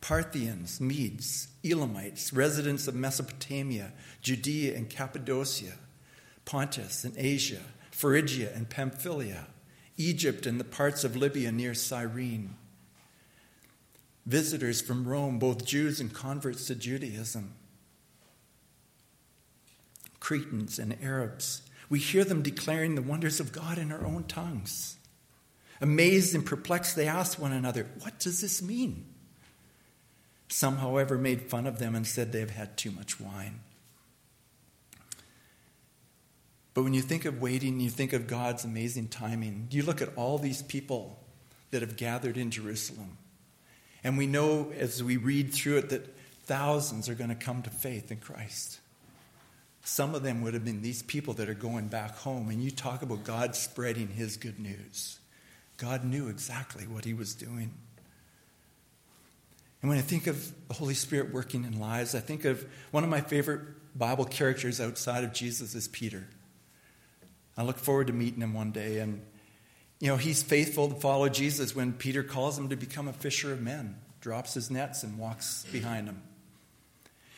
Parthians, 0.00 0.80
Medes, 0.80 1.48
Elamites, 1.64 2.32
residents 2.32 2.86
of 2.86 2.94
Mesopotamia, 2.94 3.92
Judea 4.20 4.76
and 4.76 4.88
Cappadocia 4.88 5.72
Pontus 6.46 7.04
and 7.04 7.12
Asia, 7.18 7.60
Phrygia 7.90 8.52
and 8.54 8.70
Pamphylia, 8.70 9.48
Egypt 9.96 10.46
and 10.46 10.60
the 10.60 10.64
parts 10.64 11.04
of 11.04 11.16
Libya 11.16 11.50
near 11.50 11.74
Cyrene. 11.74 12.54
Visitors 14.26 14.80
from 14.80 15.06
Rome, 15.06 15.38
both 15.38 15.64
Jews 15.64 16.00
and 16.00 16.12
converts 16.12 16.66
to 16.66 16.74
Judaism. 16.74 17.54
Cretans 20.20 20.78
and 20.78 20.96
Arabs. 21.02 21.62
We 21.88 22.00
hear 22.00 22.24
them 22.24 22.42
declaring 22.42 22.96
the 22.96 23.02
wonders 23.02 23.38
of 23.38 23.52
God 23.52 23.78
in 23.78 23.92
our 23.92 24.04
own 24.04 24.24
tongues. 24.24 24.96
Amazed 25.80 26.34
and 26.34 26.44
perplexed, 26.44 26.96
they 26.96 27.06
ask 27.06 27.38
one 27.38 27.52
another, 27.52 27.86
What 28.00 28.18
does 28.18 28.40
this 28.40 28.60
mean? 28.60 29.06
Some, 30.48 30.78
however, 30.78 31.18
made 31.18 31.42
fun 31.42 31.66
of 31.66 31.78
them 31.78 31.94
and 31.94 32.06
said 32.06 32.32
they 32.32 32.40
have 32.40 32.50
had 32.50 32.76
too 32.76 32.90
much 32.90 33.20
wine. 33.20 33.60
But 36.76 36.82
when 36.82 36.92
you 36.92 37.00
think 37.00 37.24
of 37.24 37.40
waiting, 37.40 37.80
you 37.80 37.88
think 37.88 38.12
of 38.12 38.26
God's 38.26 38.66
amazing 38.66 39.08
timing. 39.08 39.68
You 39.70 39.82
look 39.82 40.02
at 40.02 40.10
all 40.14 40.36
these 40.36 40.60
people 40.60 41.18
that 41.70 41.80
have 41.80 41.96
gathered 41.96 42.36
in 42.36 42.50
Jerusalem. 42.50 43.16
And 44.04 44.18
we 44.18 44.26
know 44.26 44.70
as 44.76 45.02
we 45.02 45.16
read 45.16 45.54
through 45.54 45.78
it 45.78 45.88
that 45.88 46.14
thousands 46.44 47.08
are 47.08 47.14
going 47.14 47.30
to 47.30 47.34
come 47.34 47.62
to 47.62 47.70
faith 47.70 48.12
in 48.12 48.18
Christ. 48.18 48.80
Some 49.84 50.14
of 50.14 50.22
them 50.22 50.42
would 50.42 50.52
have 50.52 50.66
been 50.66 50.82
these 50.82 51.02
people 51.02 51.32
that 51.34 51.48
are 51.48 51.54
going 51.54 51.88
back 51.88 52.14
home. 52.14 52.50
And 52.50 52.62
you 52.62 52.70
talk 52.70 53.00
about 53.00 53.24
God 53.24 53.56
spreading 53.56 54.08
his 54.08 54.36
good 54.36 54.58
news. 54.58 55.18
God 55.78 56.04
knew 56.04 56.28
exactly 56.28 56.86
what 56.86 57.06
he 57.06 57.14
was 57.14 57.34
doing. 57.34 57.72
And 59.80 59.88
when 59.88 59.96
I 59.96 60.02
think 60.02 60.26
of 60.26 60.52
the 60.68 60.74
Holy 60.74 60.92
Spirit 60.92 61.32
working 61.32 61.64
in 61.64 61.80
lives, 61.80 62.14
I 62.14 62.20
think 62.20 62.44
of 62.44 62.66
one 62.90 63.02
of 63.02 63.08
my 63.08 63.22
favorite 63.22 63.62
Bible 63.96 64.26
characters 64.26 64.78
outside 64.78 65.24
of 65.24 65.32
Jesus 65.32 65.74
is 65.74 65.88
Peter. 65.88 66.28
I 67.56 67.62
look 67.62 67.78
forward 67.78 68.08
to 68.08 68.12
meeting 68.12 68.42
him 68.42 68.54
one 68.54 68.72
day. 68.72 68.98
And, 68.98 69.22
you 70.00 70.08
know, 70.08 70.16
he's 70.16 70.42
faithful 70.42 70.88
to 70.88 70.94
follow 70.94 71.28
Jesus 71.28 71.74
when 71.74 71.92
Peter 71.92 72.22
calls 72.22 72.58
him 72.58 72.68
to 72.68 72.76
become 72.76 73.08
a 73.08 73.12
fisher 73.12 73.52
of 73.52 73.60
men, 73.60 73.96
drops 74.20 74.54
his 74.54 74.70
nets, 74.70 75.02
and 75.02 75.18
walks 75.18 75.64
behind 75.72 76.08
him. 76.08 76.22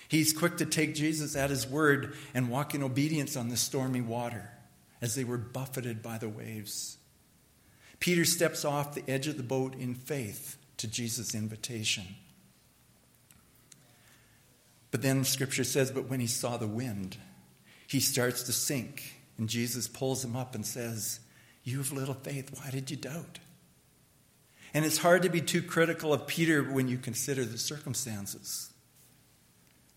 He's 0.08 0.32
quick 0.32 0.56
to 0.56 0.66
take 0.66 0.94
Jesus 0.94 1.36
at 1.36 1.50
his 1.50 1.66
word 1.66 2.16
and 2.34 2.48
walk 2.48 2.74
in 2.74 2.82
obedience 2.82 3.36
on 3.36 3.48
the 3.48 3.56
stormy 3.56 4.00
water 4.00 4.50
as 5.00 5.14
they 5.14 5.24
were 5.24 5.38
buffeted 5.38 6.02
by 6.02 6.18
the 6.18 6.28
waves. 6.28 6.96
Peter 8.00 8.24
steps 8.24 8.64
off 8.64 8.94
the 8.94 9.08
edge 9.08 9.26
of 9.26 9.36
the 9.36 9.42
boat 9.42 9.74
in 9.74 9.94
faith 9.94 10.56
to 10.78 10.88
Jesus' 10.88 11.34
invitation. 11.34 12.04
But 14.90 15.02
then 15.02 15.24
scripture 15.24 15.64
says, 15.64 15.90
but 15.90 16.08
when 16.08 16.20
he 16.20 16.26
saw 16.26 16.56
the 16.56 16.66
wind, 16.66 17.18
he 17.86 18.00
starts 18.00 18.44
to 18.44 18.52
sink 18.52 19.17
and 19.38 19.48
Jesus 19.48 19.86
pulls 19.86 20.24
him 20.24 20.36
up 20.36 20.54
and 20.54 20.66
says, 20.66 21.20
You 21.62 21.78
have 21.78 21.92
little 21.92 22.14
faith. 22.14 22.50
Why 22.60 22.70
did 22.70 22.90
you 22.90 22.96
doubt? 22.96 23.38
And 24.74 24.84
it's 24.84 24.98
hard 24.98 25.22
to 25.22 25.30
be 25.30 25.40
too 25.40 25.62
critical 25.62 26.12
of 26.12 26.26
Peter 26.26 26.62
when 26.62 26.88
you 26.88 26.98
consider 26.98 27.44
the 27.44 27.56
circumstances. 27.56 28.70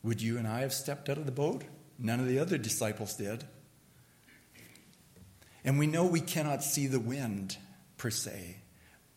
Would 0.04 0.22
you 0.22 0.38
and 0.38 0.48
I 0.48 0.62
have 0.62 0.74
stepped 0.74 1.10
out 1.10 1.18
of 1.18 1.26
the 1.26 1.32
boat? 1.32 1.64
None 2.00 2.20
of 2.20 2.28
the 2.28 2.40
other 2.40 2.58
disciples 2.58 3.16
did. 3.16 3.44
And 5.64 5.78
we 5.78 5.88
know 5.88 6.06
we 6.06 6.22
cannot 6.22 6.64
see 6.64 6.88
the 6.88 7.00
wind 7.00 7.58
per 7.98 8.10
se, 8.10 8.58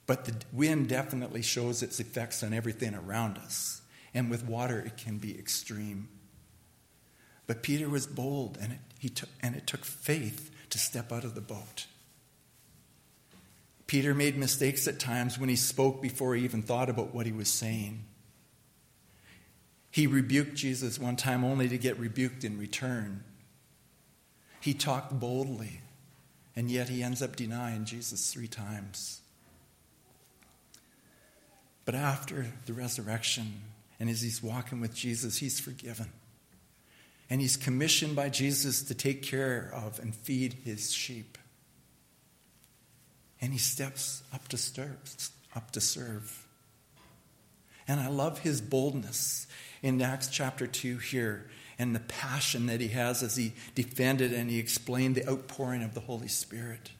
but 0.07 0.27
the 0.27 0.35
wind 0.53 0.89
definitely 0.89 1.41
shows 1.41 1.83
its 1.83 2.01
effects 2.01 2.43
on 2.43 2.53
everything 2.53 2.95
around 2.95 3.39
us. 3.39 3.81
And 4.13 4.31
with 4.31 4.45
water, 4.45 4.81
it 4.81 4.99
can 4.99 5.19
be 5.19 5.39
extreme. 5.39 6.09
But 7.47 7.63
Peter 7.63 7.89
was 7.89 8.07
bold, 8.07 8.59
and 8.61 8.75
it, 8.75 8.79
he 9.05 9.11
took, 9.11 9.29
and 9.43 9.55
it 9.55 9.67
took 9.67 9.85
faith 9.85 10.51
to 10.71 10.79
step 10.79 11.13
out 11.13 11.25
of 11.25 11.35
the 11.35 11.43
boat. 11.43 11.85
Peter 13.87 14.15
made 14.15 14.39
mistakes 14.39 14.89
at 14.89 14.99
times 14.99 15.39
when 15.39 15.51
he 15.51 15.57
spoke 15.57 16.01
before 16.01 16.35
he 16.35 16.43
even 16.43 16.63
thought 16.63 16.89
about 16.89 17.15
what 17.15 17.27
he 17.27 17.33
was 17.33 17.51
saying. 17.51 18.03
He 19.91 20.07
rebuked 20.07 20.55
Jesus 20.55 20.99
one 20.99 21.17
time 21.17 21.45
only 21.45 21.69
to 21.69 21.77
get 21.77 21.99
rebuked 21.99 22.45
in 22.45 22.59
return. 22.59 23.23
He 24.59 24.73
talked 24.73 25.21
boldly, 25.21 25.83
and 26.57 26.71
yet 26.71 26.89
he 26.89 27.03
ends 27.03 27.21
up 27.21 27.37
denying 27.37 27.85
Jesus 27.85 28.33
three 28.33 28.49
times. 28.49 29.21
But 31.85 31.95
after 31.95 32.55
the 32.65 32.73
resurrection, 32.73 33.61
and 34.01 34.09
as 34.09 34.23
he's 34.23 34.43
walking 34.43 34.81
with 34.81 34.95
Jesus, 34.95 35.37
he's 35.37 35.61
forgiven. 35.61 36.11
And 37.35 37.41
he's 37.41 37.57
commissioned 37.57 38.15
by 38.15 38.29
Jesus 38.29 38.81
to 38.85 38.95
take 38.95 39.25
care 39.25 39.69
of 39.75 39.99
and 39.99 40.15
feed 40.15 40.53
his 40.65 40.93
sheep. 40.93 41.37
And 43.41 43.53
he 43.53 43.59
steps 43.59 44.23
up 44.33 44.47
to 44.47 44.57
serve, 44.57 45.01
up 45.57 45.73
to 45.73 45.81
serve. 45.81 46.47
And 47.89 47.99
I 47.99 48.07
love 48.07 48.39
his 48.39 48.61
boldness 48.61 49.49
in 49.83 50.01
Acts 50.01 50.29
chapter 50.29 50.69
2 50.69 50.99
here 50.99 51.51
and 51.77 51.93
the 51.93 51.99
passion 51.99 52.67
that 52.67 52.81
he 52.81 52.87
has 52.87 53.21
as 53.21 53.35
he 53.35 53.55
defended 53.75 54.33
and 54.33 54.49
he 54.49 54.61
explained 54.61 55.17
the 55.17 55.29
outpouring 55.29 55.83
of 55.83 55.93
the 55.93 56.03
Holy 56.03 56.29
Spirit. 56.29 56.93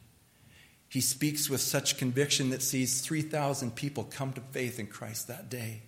He 0.89 0.99
speaks 0.99 1.49
with 1.49 1.61
such 1.61 1.97
conviction 1.97 2.49
that 2.49 2.61
sees 2.61 2.99
3,000 2.99 3.73
people 3.73 4.03
come 4.03 4.33
to 4.33 4.41
faith 4.41 4.79
in 4.79 4.87
Christ 4.87 5.29
that 5.29 5.49
day. 5.49 5.83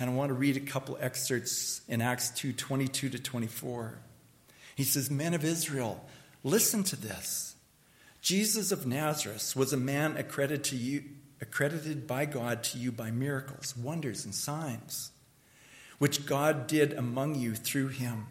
And 0.00 0.08
I 0.08 0.14
want 0.14 0.30
to 0.30 0.34
read 0.34 0.56
a 0.56 0.60
couple 0.60 0.96
excerpts 0.98 1.82
in 1.86 2.00
Acts 2.00 2.30
2 2.30 2.54
22 2.54 3.10
to 3.10 3.18
24. 3.18 3.98
He 4.74 4.82
says, 4.82 5.10
Men 5.10 5.34
of 5.34 5.44
Israel, 5.44 6.02
listen 6.42 6.82
to 6.84 6.96
this. 6.96 7.54
Jesus 8.22 8.72
of 8.72 8.86
Nazareth 8.86 9.54
was 9.54 9.74
a 9.74 9.76
man 9.76 10.16
accredited, 10.16 10.64
to 10.64 10.76
you, 10.76 11.04
accredited 11.42 12.06
by 12.06 12.24
God 12.24 12.62
to 12.64 12.78
you 12.78 12.90
by 12.90 13.10
miracles, 13.10 13.76
wonders, 13.76 14.24
and 14.24 14.34
signs, 14.34 15.10
which 15.98 16.24
God 16.24 16.66
did 16.66 16.94
among 16.94 17.34
you 17.34 17.54
through 17.54 17.88
him, 17.88 18.26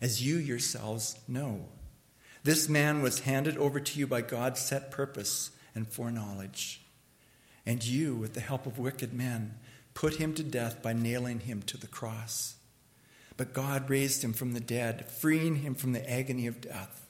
as 0.00 0.24
you 0.24 0.36
yourselves 0.36 1.18
know. 1.28 1.66
This 2.44 2.66
man 2.66 3.02
was 3.02 3.20
handed 3.20 3.58
over 3.58 3.78
to 3.78 3.98
you 3.98 4.06
by 4.06 4.22
God's 4.22 4.60
set 4.60 4.90
purpose 4.90 5.50
and 5.74 5.86
foreknowledge. 5.86 6.80
And 7.66 7.84
you, 7.84 8.14
with 8.14 8.32
the 8.32 8.40
help 8.40 8.64
of 8.64 8.78
wicked 8.78 9.12
men, 9.12 9.54
put 10.00 10.14
him 10.14 10.32
to 10.32 10.42
death 10.42 10.82
by 10.82 10.94
nailing 10.94 11.40
him 11.40 11.60
to 11.60 11.76
the 11.76 11.86
cross. 11.86 12.54
But 13.36 13.52
God 13.52 13.90
raised 13.90 14.24
him 14.24 14.32
from 14.32 14.54
the 14.54 14.60
dead, 14.60 15.10
freeing 15.10 15.56
him 15.56 15.74
from 15.74 15.92
the 15.92 16.10
agony 16.10 16.46
of 16.46 16.62
death, 16.62 17.06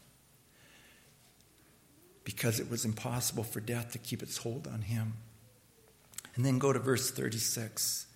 because 2.25 2.59
it 2.59 2.69
was 2.69 2.85
impossible 2.85 3.45
for 3.45 3.61
death 3.61 3.93
to 3.93 3.99
keep 3.99 4.25
its 4.25 4.39
hold 4.39 4.67
on 4.67 4.83
him. 4.83 5.13
And 6.35 6.45
then 6.45 6.59
go 6.59 6.73
to 6.73 6.81
verse 6.81 7.13
36. 7.13 8.09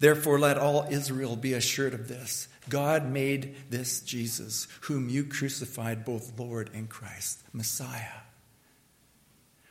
Therefore, 0.00 0.40
let 0.40 0.58
all 0.58 0.88
Israel 0.90 1.36
be 1.36 1.52
assured 1.52 1.94
of 1.94 2.08
this 2.08 2.48
God 2.68 3.08
made 3.08 3.54
this 3.70 4.00
Jesus, 4.00 4.66
whom 4.82 5.08
you 5.08 5.22
crucified, 5.22 6.04
both 6.04 6.36
Lord 6.36 6.68
and 6.74 6.88
Christ, 6.88 7.44
Messiah. 7.52 8.22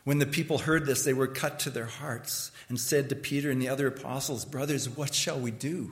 When 0.10 0.18
the 0.18 0.26
people 0.26 0.58
heard 0.58 0.88
this, 0.88 1.04
they 1.04 1.14
were 1.14 1.28
cut 1.28 1.60
to 1.60 1.70
their 1.70 1.86
hearts 1.86 2.50
and 2.68 2.80
said 2.80 3.10
to 3.10 3.16
Peter 3.16 3.52
and 3.52 3.62
the 3.62 3.70
other 3.70 3.86
apostles, 3.86 4.44
Brothers, 4.44 4.90
what 4.90 5.14
shall 5.14 5.40
we 5.40 5.52
do? 5.52 5.92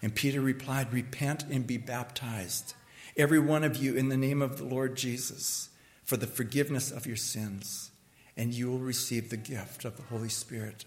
And 0.00 0.14
Peter 0.14 0.40
replied, 0.40 0.90
Repent 0.90 1.44
and 1.50 1.66
be 1.66 1.76
baptized, 1.76 2.72
every 3.14 3.38
one 3.38 3.62
of 3.62 3.76
you, 3.76 3.94
in 3.94 4.08
the 4.08 4.16
name 4.16 4.40
of 4.40 4.56
the 4.56 4.64
Lord 4.64 4.96
Jesus, 4.96 5.68
for 6.02 6.16
the 6.16 6.26
forgiveness 6.26 6.90
of 6.90 7.06
your 7.06 7.14
sins, 7.14 7.90
and 8.38 8.54
you 8.54 8.70
will 8.70 8.78
receive 8.78 9.28
the 9.28 9.36
gift 9.36 9.84
of 9.84 9.98
the 9.98 10.04
Holy 10.04 10.30
Spirit. 10.30 10.86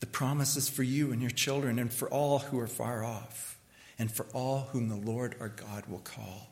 The 0.00 0.06
promise 0.06 0.58
is 0.58 0.68
for 0.68 0.82
you 0.82 1.10
and 1.10 1.22
your 1.22 1.30
children, 1.30 1.78
and 1.78 1.90
for 1.90 2.10
all 2.10 2.40
who 2.40 2.58
are 2.58 2.66
far 2.66 3.02
off, 3.02 3.58
and 3.98 4.12
for 4.12 4.26
all 4.34 4.68
whom 4.72 4.90
the 4.90 5.10
Lord 5.10 5.36
our 5.40 5.48
God 5.48 5.86
will 5.86 6.00
call. 6.00 6.50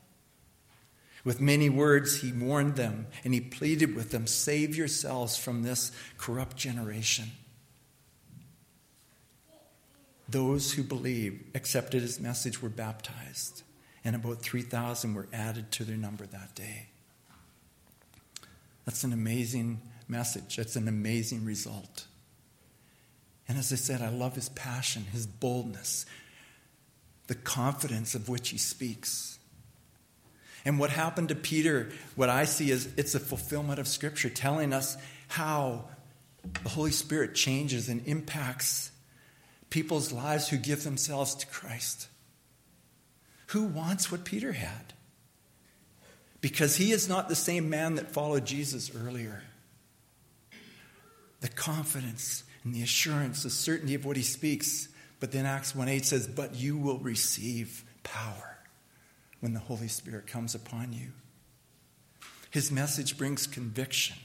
With 1.29 1.43
many 1.43 1.69
words, 1.69 2.23
he 2.23 2.33
warned 2.33 2.77
them 2.77 3.07
and 3.23 3.35
he 3.35 3.41
pleaded 3.43 3.95
with 3.95 4.13
them 4.13 4.27
save 4.27 4.75
yourselves 4.75 5.37
from 5.37 5.63
this 5.63 5.93
corrupt 6.17 6.57
generation. 6.57 7.33
Those 10.27 10.73
who 10.73 10.83
believed, 10.83 11.55
accepted 11.55 12.01
his 12.01 12.19
message, 12.19 12.63
were 12.63 12.71
baptized, 12.71 13.63
and 14.07 14.17
about 14.17 14.41
3,000 14.41 15.13
were 15.13 15.29
added 15.31 15.71
to 15.73 15.85
their 15.85 15.99
number 15.99 16.25
that 16.25 16.55
day. 16.55 16.87
That's 18.87 19.05
an 19.05 19.13
amazing 19.13 19.83
message. 20.09 20.57
That's 20.57 20.77
an 20.77 20.89
amazing 20.89 21.45
result. 21.45 22.07
And 23.47 23.59
as 23.59 23.71
I 23.71 23.77
said, 23.77 24.01
I 24.01 24.09
love 24.09 24.35
his 24.35 24.49
passion, 24.49 25.05
his 25.13 25.27
boldness, 25.27 26.07
the 27.27 27.35
confidence 27.35 28.15
of 28.15 28.31
which 28.31 28.49
he 28.49 28.57
speaks. 28.57 29.38
And 30.65 30.79
what 30.79 30.91
happened 30.91 31.29
to 31.29 31.35
Peter, 31.35 31.91
what 32.17 32.29
I 32.29 32.45
see 32.45 32.71
is 32.71 32.89
it's 32.97 33.15
a 33.15 33.21
fulfillment 33.21 33.79
of 33.79 33.89
Scripture 33.89 34.29
telling 34.29 34.73
us 34.73 34.97
how 35.29 35.85
the 36.63 36.69
Holy 36.71 36.91
Spirit 36.91 37.35
changes 37.35 37.89
and 37.89 38.07
impacts 38.07 38.91
people's 39.71 40.13
lives 40.13 40.49
who 40.49 40.57
give 40.57 40.85
themselves 40.85 41.35
to 41.37 41.47
Christ. 41.47 42.09
Who 43.49 43.65
wants 43.65 44.11
what 44.11 44.25
Peter 44.25 44.53
had? 44.53 44.93
Because 46.41 46.77
he 46.77 46.93
is 46.93 47.09
not 47.09 47.29
the 47.29 47.35
same 47.35 47.69
man 47.69 47.97
that 47.97 48.13
followed 48.13 48.45
Jesus 48.45 48.91
earlier. 48.95 49.43
The 51.41 51.49
confidence 51.49 52.45
and 52.65 52.75
the 52.75 52.83
assurance, 52.83 53.43
the 53.43 53.51
certainty 53.51 53.95
of 53.95 54.05
what 54.05 54.17
he 54.17 54.23
speaks. 54.23 54.89
But 55.21 55.33
then 55.33 55.47
Acts 55.47 55.75
1 55.75 55.89
8 55.89 56.05
says, 56.05 56.27
But 56.27 56.55
you 56.55 56.77
will 56.77 56.99
receive 56.99 57.85
power 58.03 58.48
when 59.41 59.55
the 59.55 59.61
Holy 59.61 59.89
Spirit 59.89 60.27
comes 60.27 60.55
upon 60.55 60.93
you. 60.93 61.13
His 62.51 62.73
message 62.73 63.19
brings 63.19 63.47
conviction, 63.47 64.17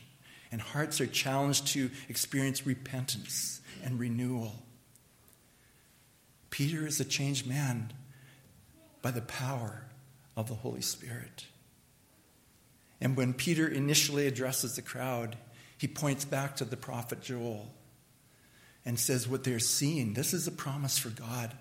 and 0.52 0.62
hearts 0.62 1.02
are 1.02 1.08
challenged 1.08 1.68
to 1.68 1.92
experience 2.10 2.66
repentance 2.66 3.62
and 3.84 4.00
renewal. 4.00 4.64
Peter 6.50 6.86
is 6.86 7.00
a 7.00 7.06
changed 7.06 7.48
man 7.48 7.92
by 9.02 9.12
the 9.12 9.22
power 9.22 9.86
of 10.38 10.48
the 10.48 10.56
Holy 10.56 10.82
Spirit. 10.82 11.48
And 13.02 13.18
when 13.18 13.34
Peter 13.34 13.68
initially 13.68 14.28
addresses 14.28 14.76
the 14.76 14.82
crowd, 14.82 15.36
he 15.78 15.88
points 15.88 16.26
back 16.26 16.56
to 16.56 16.66
the 16.66 16.78
prophet 16.78 17.22
Joel 17.22 17.74
and 18.86 18.98
says 18.98 19.28
what 19.28 19.44
they're 19.44 19.60
seeing 19.60 20.14
this 20.14 20.34
is 20.34 20.48
a 20.48 20.52
promise 20.52 20.98
for 20.98 21.10
God 21.10 21.54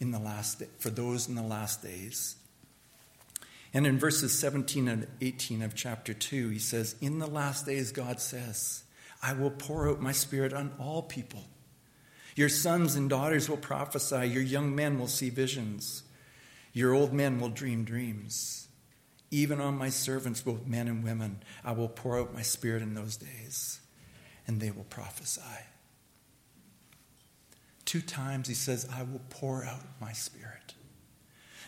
in 0.00 0.10
the 0.10 0.18
last 0.18 0.62
for 0.78 0.90
those 0.90 1.28
in 1.28 1.34
the 1.34 1.42
last 1.42 1.82
days. 1.82 2.36
And 3.74 3.86
in 3.86 3.98
verses 3.98 4.38
17 4.38 4.86
and 4.86 5.06
18 5.20 5.62
of 5.62 5.74
chapter 5.74 6.12
2, 6.12 6.50
he 6.50 6.58
says, 6.58 6.94
In 7.00 7.18
the 7.18 7.26
last 7.26 7.64
days, 7.64 7.90
God 7.90 8.20
says, 8.20 8.84
I 9.22 9.32
will 9.32 9.50
pour 9.50 9.88
out 9.88 10.00
my 10.00 10.12
spirit 10.12 10.52
on 10.52 10.74
all 10.78 11.02
people. 11.02 11.44
Your 12.34 12.48
sons 12.48 12.96
and 12.96 13.08
daughters 13.08 13.48
will 13.48 13.56
prophesy. 13.56 14.26
Your 14.26 14.42
young 14.42 14.74
men 14.74 14.98
will 14.98 15.08
see 15.08 15.30
visions. 15.30 16.02
Your 16.72 16.92
old 16.92 17.12
men 17.12 17.40
will 17.40 17.48
dream 17.48 17.84
dreams. 17.84 18.68
Even 19.30 19.60
on 19.60 19.78
my 19.78 19.88
servants, 19.88 20.42
both 20.42 20.66
men 20.66 20.88
and 20.88 21.02
women, 21.02 21.42
I 21.64 21.72
will 21.72 21.88
pour 21.88 22.18
out 22.18 22.34
my 22.34 22.42
spirit 22.42 22.82
in 22.82 22.94
those 22.94 23.16
days, 23.16 23.80
and 24.46 24.60
they 24.60 24.70
will 24.70 24.84
prophesy. 24.84 25.40
Two 27.86 28.02
times 28.02 28.48
he 28.48 28.54
says, 28.54 28.86
I 28.92 29.02
will 29.02 29.22
pour 29.30 29.64
out 29.64 29.84
my 30.00 30.12
spirit. 30.12 30.74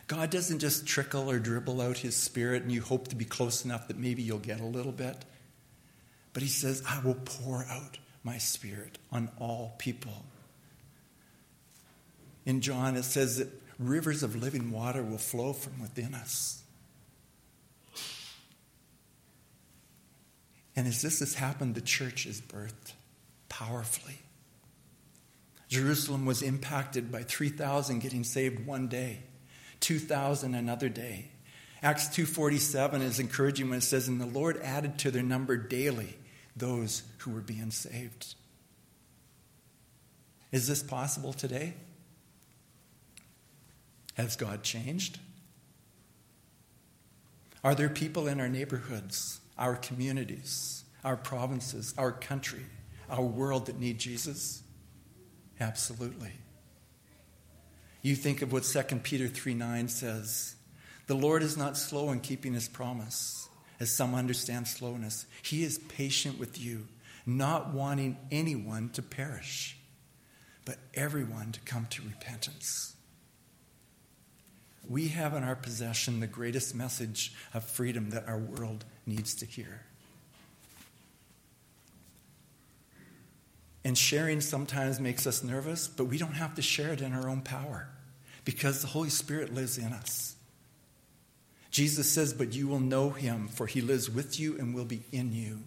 God 0.07 0.31
doesn't 0.31 0.59
just 0.59 0.87
trickle 0.87 1.31
or 1.31 1.39
dribble 1.39 1.81
out 1.81 1.99
his 1.99 2.17
spirit 2.17 2.63
and 2.63 2.71
you 2.71 2.83
hope 2.83 3.09
to 3.09 3.17
be 3.17 3.25
close 3.25 3.65
enough 3.65 3.89
that 3.89 3.99
maybe 3.99 4.23
you'll 4.23 4.39
get 4.39 4.61
a 4.61 4.67
little 4.67 4.93
bit. 4.93 5.25
But 6.33 6.43
he 6.43 6.49
says, 6.49 6.83
I 6.87 7.01
will 7.03 7.15
pour 7.15 7.65
out 7.71 7.99
my 8.23 8.39
spirit 8.39 8.99
on 9.13 9.31
all 9.39 9.75
people. 9.79 10.25
In 12.45 12.61
John, 12.61 12.97
it 12.97 13.05
says 13.05 13.39
that 13.39 13.49
rivers 13.79 14.23
of 14.23 14.37
living 14.37 14.71
water 14.71 15.03
will 15.03 15.19
flow 15.19 15.53
from 15.53 15.81
within 15.81 16.15
us. 16.15 16.63
And 20.77 20.89
as 20.89 21.03
this 21.03 21.21
has 21.21 21.35
happened, 21.35 21.75
the 21.75 21.81
church 21.81 22.27
is 22.27 22.41
birthed 22.41 22.93
powerfully. 23.49 24.19
Jerusalem 25.69 26.27
was 26.27 26.43
impacted 26.43 27.11
by 27.11 27.23
3,000 27.23 28.01
getting 28.01 28.25
saved 28.25 28.67
one 28.67 28.89
day, 28.89 29.21
2,000 29.85 30.55
another 30.55 30.89
day. 30.89 31.27
Acts 31.83 32.09
2:47 32.09 33.03
is 33.03 33.21
encouraging 33.21 33.69
when 33.69 33.79
it 33.79 33.83
says 33.83 34.09
and 34.09 34.19
the 34.19 34.25
Lord 34.25 34.57
added 34.63 34.99
to 35.01 35.11
their 35.11 35.23
number 35.23 35.59
daily 35.59 36.17
those 36.57 37.03
who 37.19 37.31
were 37.31 37.43
being 37.43 37.71
saved. 37.71 38.35
Is 40.51 40.67
this 40.67 40.83
possible 40.83 41.35
today? 41.35 41.75
Has 44.15 44.37
God 44.37 44.63
changed? 44.63 45.19
Are 47.63 47.75
there 47.75 47.91
people 47.91 48.27
in 48.27 48.41
our 48.41 48.49
neighborhoods, 48.49 49.41
our 49.59 49.77
communities, 49.77 50.85
our 51.05 51.19
provinces, 51.19 51.93
our 51.99 52.13
country, 52.13 52.65
our 53.11 53.25
world 53.25 53.67
that 53.67 53.79
need 53.79 53.99
Jesus? 53.99 54.63
Absolutely. 55.61 56.33
You 58.05 58.15
think 58.15 58.41
of 58.41 58.53
what 58.53 58.63
2 58.63 58.83
Peter 58.99 59.27
3 59.27 59.55
9 59.55 59.89
says 59.89 60.55
The 61.09 61.17
Lord 61.17 61.43
is 61.43 61.57
not 61.57 61.77
slow 61.77 62.13
in 62.13 62.21
keeping 62.21 62.55
his 62.55 62.69
promise, 62.69 63.49
as 63.81 63.91
some 63.91 64.15
understand 64.15 64.69
slowness. 64.69 65.27
He 65.43 65.65
is 65.65 65.79
patient 65.79 66.39
with 66.39 66.61
you, 66.61 66.87
not 67.27 67.75
wanting 67.75 68.17
anyone 68.31 68.91
to 68.91 69.03
perish, 69.03 69.77
but 70.65 70.77
everyone 70.95 71.51
to 71.51 71.61
come 71.61 71.87
to 71.91 72.03
repentance 72.03 72.95
we 74.89 75.09
have 75.09 75.35
in 75.35 75.43
our 75.45 75.57
possession 75.57 76.21
the 76.21 76.27
greatest 76.27 76.75
message 76.75 77.33
of 77.53 77.65
freedom 77.65 78.11
that 78.11 78.29
our 78.29 78.39
world 78.39 78.85
needs 79.07 79.35
to 79.37 79.47
hear. 79.47 79.83
And 83.85 83.97
sharing 83.97 84.41
sometimes 84.41 84.99
makes 84.99 85.27
us 85.27 85.43
nervous, 85.43 85.89
but 85.89 86.07
we 86.07 86.17
don't 86.17 86.35
have 86.35 86.55
to 86.55 86.63
share 86.63 86.93
it 86.93 87.01
in 87.03 87.13
our 87.13 87.29
own 87.29 87.43
power 87.43 87.89
because 88.45 88.81
the 88.81 88.89
Holy 88.89 89.11
Spirit 89.11 89.55
lives 89.55 89.79
in 89.79 89.93
us. 89.93 90.37
Jesus 91.71 92.09
says, 92.09 92.33
But 92.33 92.55
you 92.55 92.69
will 92.69 92.81
know 92.81 93.11
him, 93.11 93.49
for 93.49 93.67
he 93.67 93.81
lives 93.81 94.09
with 94.09 94.39
you 94.39 94.57
and 94.59 94.75
will 94.75 94.85
be 94.85 95.03
in 95.13 95.33
you. 95.33 95.61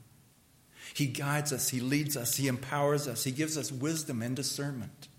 He 0.94 1.08
guides 1.08 1.52
us, 1.52 1.70
he 1.70 1.80
leads 1.80 2.16
us, 2.16 2.38
he 2.38 2.48
empowers 2.48 3.08
us, 3.08 3.24
he 3.24 3.32
gives 3.32 3.58
us 3.58 3.72
wisdom 3.72 4.22
and 4.22 4.36
discernment. 4.36 5.10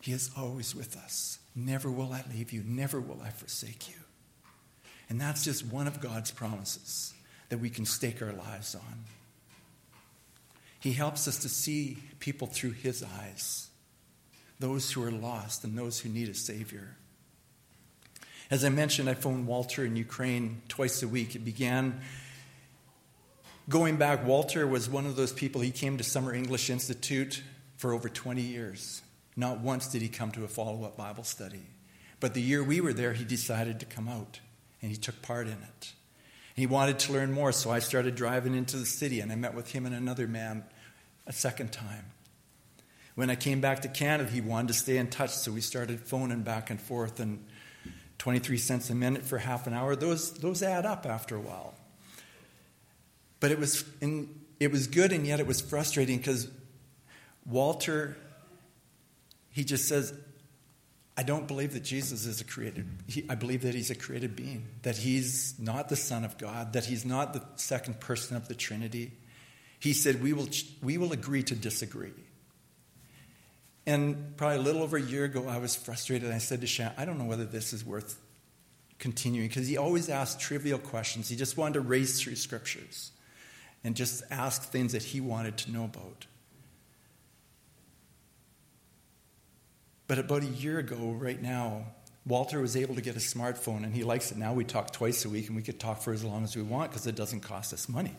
He 0.00 0.12
is 0.12 0.30
always 0.36 0.74
with 0.74 0.96
us. 0.96 1.38
Never 1.54 1.90
will 1.90 2.12
I 2.12 2.24
leave 2.32 2.52
you, 2.52 2.62
never 2.66 3.00
will 3.00 3.20
I 3.24 3.30
forsake 3.30 3.88
you. 3.88 3.96
And 5.08 5.20
that's 5.20 5.44
just 5.44 5.66
one 5.66 5.86
of 5.86 6.00
God's 6.00 6.30
promises 6.30 7.12
that 7.48 7.58
we 7.58 7.68
can 7.70 7.84
stake 7.84 8.22
our 8.22 8.32
lives 8.32 8.74
on. 8.74 9.04
He 10.78 10.92
helps 10.92 11.28
us 11.28 11.38
to 11.38 11.48
see 11.48 11.98
people 12.20 12.46
through 12.46 12.72
His 12.72 13.02
eyes, 13.02 13.69
those 14.60 14.92
who 14.92 15.02
are 15.02 15.10
lost 15.10 15.64
and 15.64 15.76
those 15.76 15.98
who 15.98 16.08
need 16.08 16.28
a 16.28 16.34
Savior. 16.34 16.96
As 18.50 18.64
I 18.64 18.68
mentioned, 18.68 19.08
I 19.08 19.14
phoned 19.14 19.46
Walter 19.46 19.84
in 19.84 19.96
Ukraine 19.96 20.62
twice 20.68 21.02
a 21.02 21.08
week. 21.08 21.34
It 21.34 21.44
began 21.44 22.00
going 23.68 23.96
back. 23.96 24.24
Walter 24.24 24.66
was 24.66 24.88
one 24.88 25.06
of 25.06 25.16
those 25.16 25.32
people, 25.32 25.60
he 25.60 25.70
came 25.70 25.96
to 25.96 26.04
Summer 26.04 26.34
English 26.34 26.68
Institute 26.68 27.42
for 27.76 27.92
over 27.92 28.08
20 28.08 28.42
years. 28.42 29.02
Not 29.36 29.60
once 29.60 29.88
did 29.88 30.02
he 30.02 30.08
come 30.08 30.30
to 30.32 30.44
a 30.44 30.48
follow 30.48 30.84
up 30.84 30.96
Bible 30.96 31.24
study. 31.24 31.62
But 32.18 32.34
the 32.34 32.42
year 32.42 32.62
we 32.62 32.80
were 32.80 32.92
there, 32.92 33.14
he 33.14 33.24
decided 33.24 33.80
to 33.80 33.86
come 33.86 34.08
out 34.08 34.40
and 34.82 34.90
he 34.90 34.96
took 34.96 35.22
part 35.22 35.46
in 35.46 35.54
it. 35.54 35.92
He 36.54 36.66
wanted 36.66 36.98
to 37.00 37.12
learn 37.12 37.32
more, 37.32 37.52
so 37.52 37.70
I 37.70 37.78
started 37.78 38.16
driving 38.16 38.54
into 38.54 38.76
the 38.76 38.84
city 38.84 39.20
and 39.20 39.32
I 39.32 39.36
met 39.36 39.54
with 39.54 39.70
him 39.70 39.86
and 39.86 39.94
another 39.94 40.26
man 40.26 40.64
a 41.26 41.32
second 41.32 41.72
time. 41.72 42.04
When 43.14 43.30
I 43.30 43.34
came 43.34 43.60
back 43.60 43.82
to 43.82 43.88
Canada, 43.88 44.30
he 44.30 44.40
wanted 44.40 44.68
to 44.68 44.74
stay 44.74 44.96
in 44.96 45.08
touch, 45.08 45.30
so 45.30 45.52
we 45.52 45.60
started 45.60 46.00
phoning 46.00 46.42
back 46.42 46.70
and 46.70 46.80
forth 46.80 47.20
and 47.20 47.44
23 48.18 48.56
cents 48.56 48.90
a 48.90 48.94
minute 48.94 49.22
for 49.22 49.38
half 49.38 49.66
an 49.66 49.74
hour. 49.74 49.96
Those, 49.96 50.32
those 50.34 50.62
add 50.62 50.86
up 50.86 51.06
after 51.06 51.36
a 51.36 51.40
while. 51.40 51.74
But 53.40 53.50
it 53.50 53.58
was, 53.58 53.84
in, 54.00 54.40
it 54.58 54.70
was 54.70 54.86
good 54.86 55.12
and 55.12 55.26
yet 55.26 55.40
it 55.40 55.46
was 55.46 55.60
frustrating 55.60 56.18
because 56.18 56.48
Walter 57.46 58.16
he 59.50 59.64
just 59.64 59.88
says, 59.88 60.14
I 61.16 61.22
don't 61.22 61.46
believe 61.46 61.74
that 61.74 61.80
Jesus 61.82 62.24
is 62.24 62.40
a 62.40 62.44
created. 62.44 62.86
He, 63.06 63.26
I 63.28 63.34
believe 63.34 63.62
that 63.62 63.74
he's 63.74 63.90
a 63.90 63.94
created 63.94 64.36
being, 64.36 64.66
that 64.82 64.96
he's 64.96 65.54
not 65.58 65.88
the 65.88 65.96
Son 65.96 66.24
of 66.24 66.38
God, 66.38 66.72
that 66.72 66.86
he's 66.86 67.04
not 67.04 67.34
the 67.34 67.42
second 67.56 68.00
person 68.00 68.36
of 68.36 68.48
the 68.48 68.54
Trinity. 68.54 69.12
He 69.78 69.92
said, 69.92 70.22
We 70.22 70.32
will, 70.32 70.48
we 70.82 70.98
will 70.98 71.12
agree 71.12 71.42
to 71.42 71.54
disagree. 71.54 72.12
And 73.90 74.36
probably 74.36 74.58
a 74.58 74.60
little 74.60 74.84
over 74.84 74.96
a 74.98 75.02
year 75.02 75.24
ago, 75.24 75.48
I 75.48 75.58
was 75.58 75.74
frustrated. 75.74 76.30
I 76.30 76.38
said 76.38 76.60
to 76.60 76.66
Shan, 76.68 76.92
I 76.96 77.04
don't 77.04 77.18
know 77.18 77.24
whether 77.24 77.44
this 77.44 77.72
is 77.72 77.84
worth 77.84 78.20
continuing 79.00 79.48
because 79.48 79.66
he 79.66 79.78
always 79.78 80.08
asked 80.08 80.38
trivial 80.38 80.78
questions. 80.78 81.28
He 81.28 81.34
just 81.34 81.56
wanted 81.56 81.74
to 81.74 81.80
race 81.80 82.20
through 82.22 82.36
scriptures 82.36 83.10
and 83.82 83.96
just 83.96 84.22
ask 84.30 84.62
things 84.62 84.92
that 84.92 85.02
he 85.02 85.20
wanted 85.20 85.56
to 85.56 85.72
know 85.72 85.86
about. 85.86 86.26
But 90.06 90.20
about 90.20 90.42
a 90.42 90.46
year 90.46 90.78
ago, 90.78 91.10
right 91.18 91.42
now, 91.42 91.86
Walter 92.24 92.60
was 92.60 92.76
able 92.76 92.94
to 92.94 93.00
get 93.00 93.16
a 93.16 93.20
smartphone 93.20 93.82
and 93.82 93.92
he 93.92 94.04
likes 94.04 94.30
it 94.30 94.38
now. 94.38 94.52
We 94.52 94.64
talk 94.64 94.92
twice 94.92 95.24
a 95.24 95.28
week 95.28 95.48
and 95.48 95.56
we 95.56 95.62
could 95.62 95.80
talk 95.80 96.00
for 96.00 96.12
as 96.12 96.22
long 96.22 96.44
as 96.44 96.54
we 96.54 96.62
want 96.62 96.92
because 96.92 97.08
it 97.08 97.16
doesn't 97.16 97.40
cost 97.40 97.72
us 97.72 97.88
money. 97.88 98.14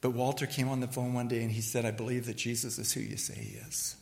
But 0.00 0.10
Walter 0.10 0.46
came 0.46 0.68
on 0.68 0.80
the 0.80 0.88
phone 0.88 1.14
one 1.14 1.28
day 1.28 1.42
and 1.42 1.50
he 1.50 1.60
said, 1.60 1.84
I 1.84 1.90
believe 1.90 2.26
that 2.26 2.36
Jesus 2.36 2.78
is 2.78 2.92
who 2.92 3.00
you 3.00 3.16
say 3.16 3.34
he 3.34 3.56
is. 3.56 3.96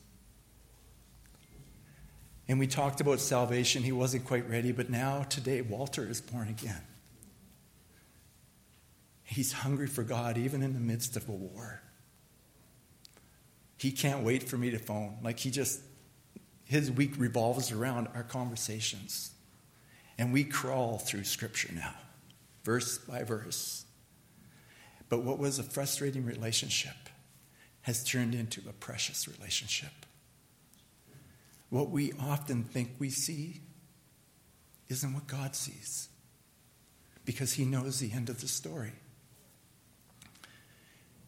And 2.47 2.59
we 2.59 2.67
talked 2.67 3.01
about 3.01 3.21
salvation. 3.21 3.83
He 3.83 3.93
wasn't 3.93 4.27
quite 4.27 4.49
ready, 4.49 4.73
but 4.73 4.91
now, 4.91 5.23
today, 5.23 5.63
Walter 5.63 6.07
is 6.07 6.21
born 6.21 6.49
again. 6.49 6.83
He's 9.23 9.53
hungry 9.53 9.87
for 9.87 10.03
God 10.03 10.37
even 10.37 10.63
in 10.63 10.75
the 10.75 10.81
midst 10.81 11.17
of 11.17 11.29
a 11.29 11.33
war. 11.33 11.81
He 13.79 13.91
can't 13.91 14.23
wait 14.23 14.43
for 14.43 14.59
me 14.59 14.71
to 14.71 14.79
phone. 14.79 15.19
Like 15.23 15.39
he 15.39 15.51
just, 15.51 15.81
his 16.65 16.91
week 16.91 17.15
revolves 17.17 17.73
around 17.73 18.09
our 18.15 18.23
conversations. 18.23 19.31
And 20.19 20.33
we 20.33 20.45
crawl 20.45 20.99
through 20.99 21.25
Scripture 21.25 21.73
now, 21.75 21.95
verse 22.63 22.99
by 22.99 23.23
verse. 23.25 23.85
But 25.09 25.23
what 25.23 25.39
was 25.39 25.59
a 25.59 25.63
frustrating 25.63 26.25
relationship 26.25 26.95
has 27.83 28.03
turned 28.03 28.35
into 28.35 28.63
a 28.69 28.73
precious 28.73 29.29
relationship. 29.29 29.93
What 31.69 31.91
we 31.91 32.13
often 32.19 32.65
think 32.65 32.93
we 32.99 33.11
see 33.11 33.61
isn't 34.89 35.13
what 35.13 35.27
God 35.27 35.55
sees 35.55 36.09
because 37.25 37.53
He 37.55 37.65
knows 37.65 37.99
the 37.99 38.13
end 38.13 38.31
of 38.31 38.41
the 38.41 38.49
story. 38.49 38.93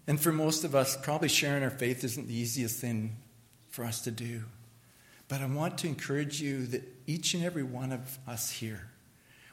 And 0.06 0.20
for 0.20 0.32
most 0.32 0.64
of 0.64 0.74
us, 0.74 0.96
probably 0.96 1.28
sharing 1.28 1.62
our 1.62 1.70
faith 1.70 2.04
isn't 2.04 2.28
the 2.28 2.34
easiest 2.34 2.80
thing 2.80 3.16
for 3.68 3.84
us 3.84 4.00
to 4.02 4.10
do. 4.10 4.44
But 5.28 5.40
I 5.40 5.46
want 5.46 5.78
to 5.78 5.88
encourage 5.88 6.40
you 6.40 6.66
that 6.66 6.82
each 7.06 7.34
and 7.34 7.44
every 7.44 7.64
one 7.64 7.92
of 7.92 8.18
us 8.26 8.50
here, 8.50 8.88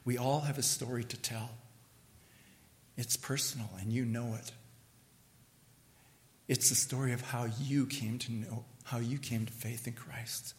we 0.06 0.18
all 0.18 0.42
have 0.42 0.58
a 0.58 0.64
story 0.64 1.04
to 1.04 1.18
tell. 1.18 1.50
It's 2.98 3.18
personal, 3.18 3.70
and 3.80 3.92
you 3.92 4.06
know 4.06 4.36
it. 4.36 4.52
It's 6.48 6.70
the 6.70 6.76
story 6.76 7.14
of 7.14 7.22
how 7.22 7.48
you 7.62 7.86
came 7.86 8.20
to 8.20 8.32
know, 8.32 8.66
how 8.84 9.00
you 9.00 9.18
came 9.18 9.46
to 9.46 9.54
faith 9.54 9.88
in 9.88 9.94
Christ. 9.94 10.54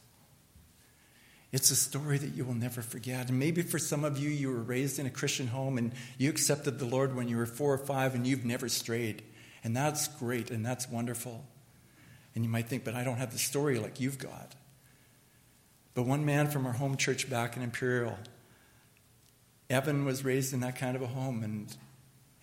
It's 1.52 1.70
a 1.70 1.76
story 1.76 2.18
that 2.18 2.34
you 2.34 2.44
will 2.44 2.54
never 2.54 2.82
forget. 2.82 3.28
And 3.28 3.38
maybe 3.38 3.62
for 3.62 3.78
some 3.78 4.02
of 4.02 4.18
you, 4.18 4.28
you 4.28 4.48
were 4.48 4.62
raised 4.62 4.98
in 4.98 5.06
a 5.06 5.10
Christian 5.10 5.46
home 5.46 5.78
and 5.78 5.92
you 6.18 6.28
accepted 6.28 6.80
the 6.80 6.84
Lord 6.84 7.14
when 7.14 7.28
you 7.28 7.36
were 7.36 7.46
four 7.46 7.72
or 7.72 7.78
five 7.78 8.16
and 8.16 8.26
you've 8.26 8.44
never 8.44 8.68
strayed. 8.68 9.22
And 9.62 9.76
that's 9.76 10.08
great 10.08 10.50
and 10.50 10.66
that's 10.66 10.88
wonderful. 10.88 11.44
And 12.34 12.44
you 12.44 12.50
might 12.50 12.66
think, 12.68 12.82
but 12.82 12.94
I 12.94 13.04
don't 13.04 13.18
have 13.18 13.30
the 13.30 13.38
story 13.38 13.78
like 13.78 14.00
you've 14.00 14.18
got. 14.18 14.56
But 15.94 16.06
one 16.06 16.24
man 16.24 16.48
from 16.50 16.66
our 16.66 16.72
home 16.72 16.96
church 16.96 17.30
back 17.30 17.56
in 17.56 17.62
Imperial, 17.62 18.18
Evan 19.70 20.04
was 20.04 20.24
raised 20.24 20.52
in 20.52 20.58
that 20.60 20.76
kind 20.76 20.96
of 20.96 21.02
a 21.02 21.06
home. 21.06 21.44
And, 21.44 21.76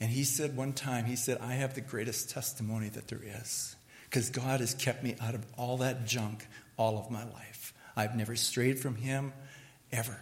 and 0.02 0.10
he 0.10 0.24
said 0.24 0.58
one 0.58 0.74
time, 0.74 1.06
he 1.06 1.16
said, 1.16 1.38
I 1.40 1.54
have 1.54 1.76
the 1.76 1.82
greatest 1.82 2.32
testimony 2.32 2.90
that 2.90 3.08
there 3.08 3.22
is. 3.24 3.76
Because 4.06 4.32
God 4.32 4.60
has 4.60 4.74
kept 4.74 5.04
me 5.04 5.16
out 5.22 5.36
of 5.36 5.46
all 5.58 5.78
that 5.78 6.06
junk 6.06 6.48
all 6.76 6.98
of 6.98 7.12
my 7.12 7.24
life. 7.24 7.74
I've 7.96 8.16
never 8.16 8.36
strayed 8.36 8.80
from 8.80 8.96
Him 8.96 9.32
ever. 9.92 10.20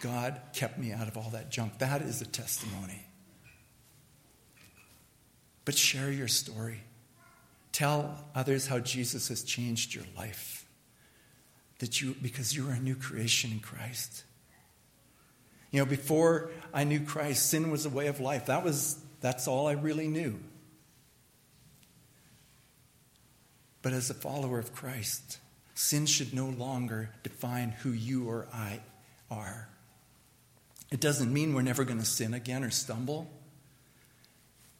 God 0.00 0.40
kept 0.54 0.78
me 0.78 0.92
out 0.92 1.08
of 1.08 1.16
all 1.16 1.30
that 1.30 1.50
junk. 1.50 1.78
That 1.78 2.02
is 2.02 2.22
a 2.22 2.24
testimony. 2.24 3.04
But 5.64 5.76
share 5.76 6.12
your 6.12 6.28
story. 6.28 6.82
Tell 7.72 8.24
others 8.34 8.68
how 8.68 8.78
Jesus 8.78 9.28
has 9.28 9.42
changed 9.42 9.92
your 9.92 10.04
life. 10.16 10.66
That 11.80 12.00
you 12.00 12.14
because 12.22 12.54
you 12.54 12.68
are 12.68 12.72
a 12.72 12.78
new 12.78 12.94
creation 12.94 13.50
in 13.50 13.58
Christ. 13.58 14.22
You 15.72 15.80
know, 15.80 15.86
before 15.86 16.50
I 16.72 16.84
knew 16.84 17.00
Christ, 17.00 17.50
sin 17.50 17.70
was 17.70 17.86
a 17.86 17.90
way 17.90 18.06
of 18.06 18.20
life. 18.20 18.46
That 18.46 18.62
was 18.62 19.02
that's 19.20 19.48
all 19.48 19.66
I 19.66 19.72
really 19.72 20.06
knew. 20.06 20.38
But 23.80 23.92
as 23.92 24.10
a 24.10 24.14
follower 24.14 24.58
of 24.58 24.74
Christ, 24.74 25.38
sin 25.74 26.06
should 26.06 26.34
no 26.34 26.46
longer 26.46 27.10
define 27.22 27.70
who 27.70 27.90
you 27.90 28.28
or 28.28 28.46
I 28.52 28.80
are. 29.30 29.68
It 30.90 31.00
doesn't 31.00 31.32
mean 31.32 31.54
we're 31.54 31.62
never 31.62 31.84
going 31.84 31.98
to 31.98 32.04
sin 32.04 32.34
again 32.34 32.62
or 32.62 32.70
stumble, 32.70 33.30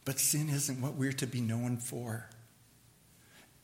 but 0.05 0.21
sin 0.21 0.51
isn't 0.51 0.81
what 0.81 0.95
we're 0.95 1.13
to 1.15 1.27
be 1.27 1.41
known 1.41 1.79
for. 1.79 2.29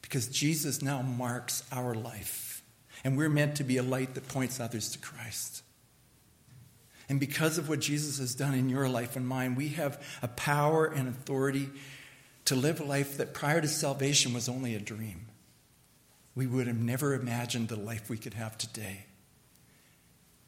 Because 0.01 0.29
Jesus 0.29 0.81
now 0.81 1.03
marks 1.03 1.62
our 1.71 1.95
life, 1.95 2.62
and 3.05 3.19
we're 3.19 3.29
meant 3.29 3.57
to 3.57 3.64
be 3.64 3.77
a 3.77 3.83
light 3.83 4.14
that 4.14 4.29
points 4.29 4.59
others 4.59 4.91
to 4.93 4.99
Christ. 4.99 5.62
And 7.09 7.18
because 7.18 7.59
of 7.59 7.68
what 7.68 7.81
Jesus 7.81 8.18
has 8.18 8.35
done 8.35 8.55
in 8.55 8.68
your 8.68 8.88
life 8.88 9.16
and 9.16 9.27
mine, 9.27 9.55
we 9.55 9.68
have 9.68 10.03
a 10.23 10.29
power 10.29 10.87
and 10.87 11.09
authority 11.09 11.71
to 12.44 12.55
live 12.55 12.81
a 12.81 12.85
life 12.85 13.16
that 13.16 13.35
prior 13.35 13.61
to 13.61 13.68
salvation 13.68 14.35
was 14.35 14.49
only 14.49 14.75
a 14.75 14.81
dream. 14.81 15.27
We 16.35 16.47
would 16.47 16.66
have 16.66 16.79
never 16.79 17.14
imagined 17.14 17.68
the 17.68 17.77
life 17.77 18.09
we 18.09 18.18
could 18.18 18.35
have 18.35 18.57
today 18.59 19.07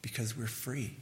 because 0.03 0.37
we're 0.37 0.47
free. 0.47 0.97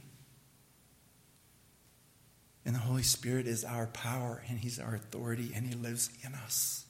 And 2.65 2.75
the 2.75 2.79
Holy 2.79 3.03
Spirit 3.03 3.47
is 3.47 3.63
our 3.63 3.87
power, 3.87 4.43
and 4.49 4.59
He's 4.59 4.79
our 4.79 4.95
authority, 4.95 5.51
and 5.55 5.65
He 5.65 5.73
lives 5.73 6.09
in 6.23 6.33
us. 6.35 6.85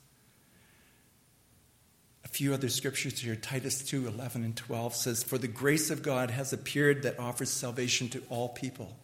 Few 2.31 2.53
other 2.53 2.69
scriptures 2.69 3.19
here 3.19 3.35
Titus 3.35 3.83
2 3.83 4.07
11 4.07 4.43
and 4.43 4.55
12 4.55 4.95
says, 4.95 5.23
For 5.23 5.37
the 5.37 5.47
grace 5.47 5.89
of 5.89 6.03
God 6.03 6.29
has 6.31 6.53
appeared 6.53 7.03
that 7.03 7.19
offers 7.19 7.49
salvation 7.49 8.07
to 8.09 8.23
all 8.29 8.49
people. 8.49 8.95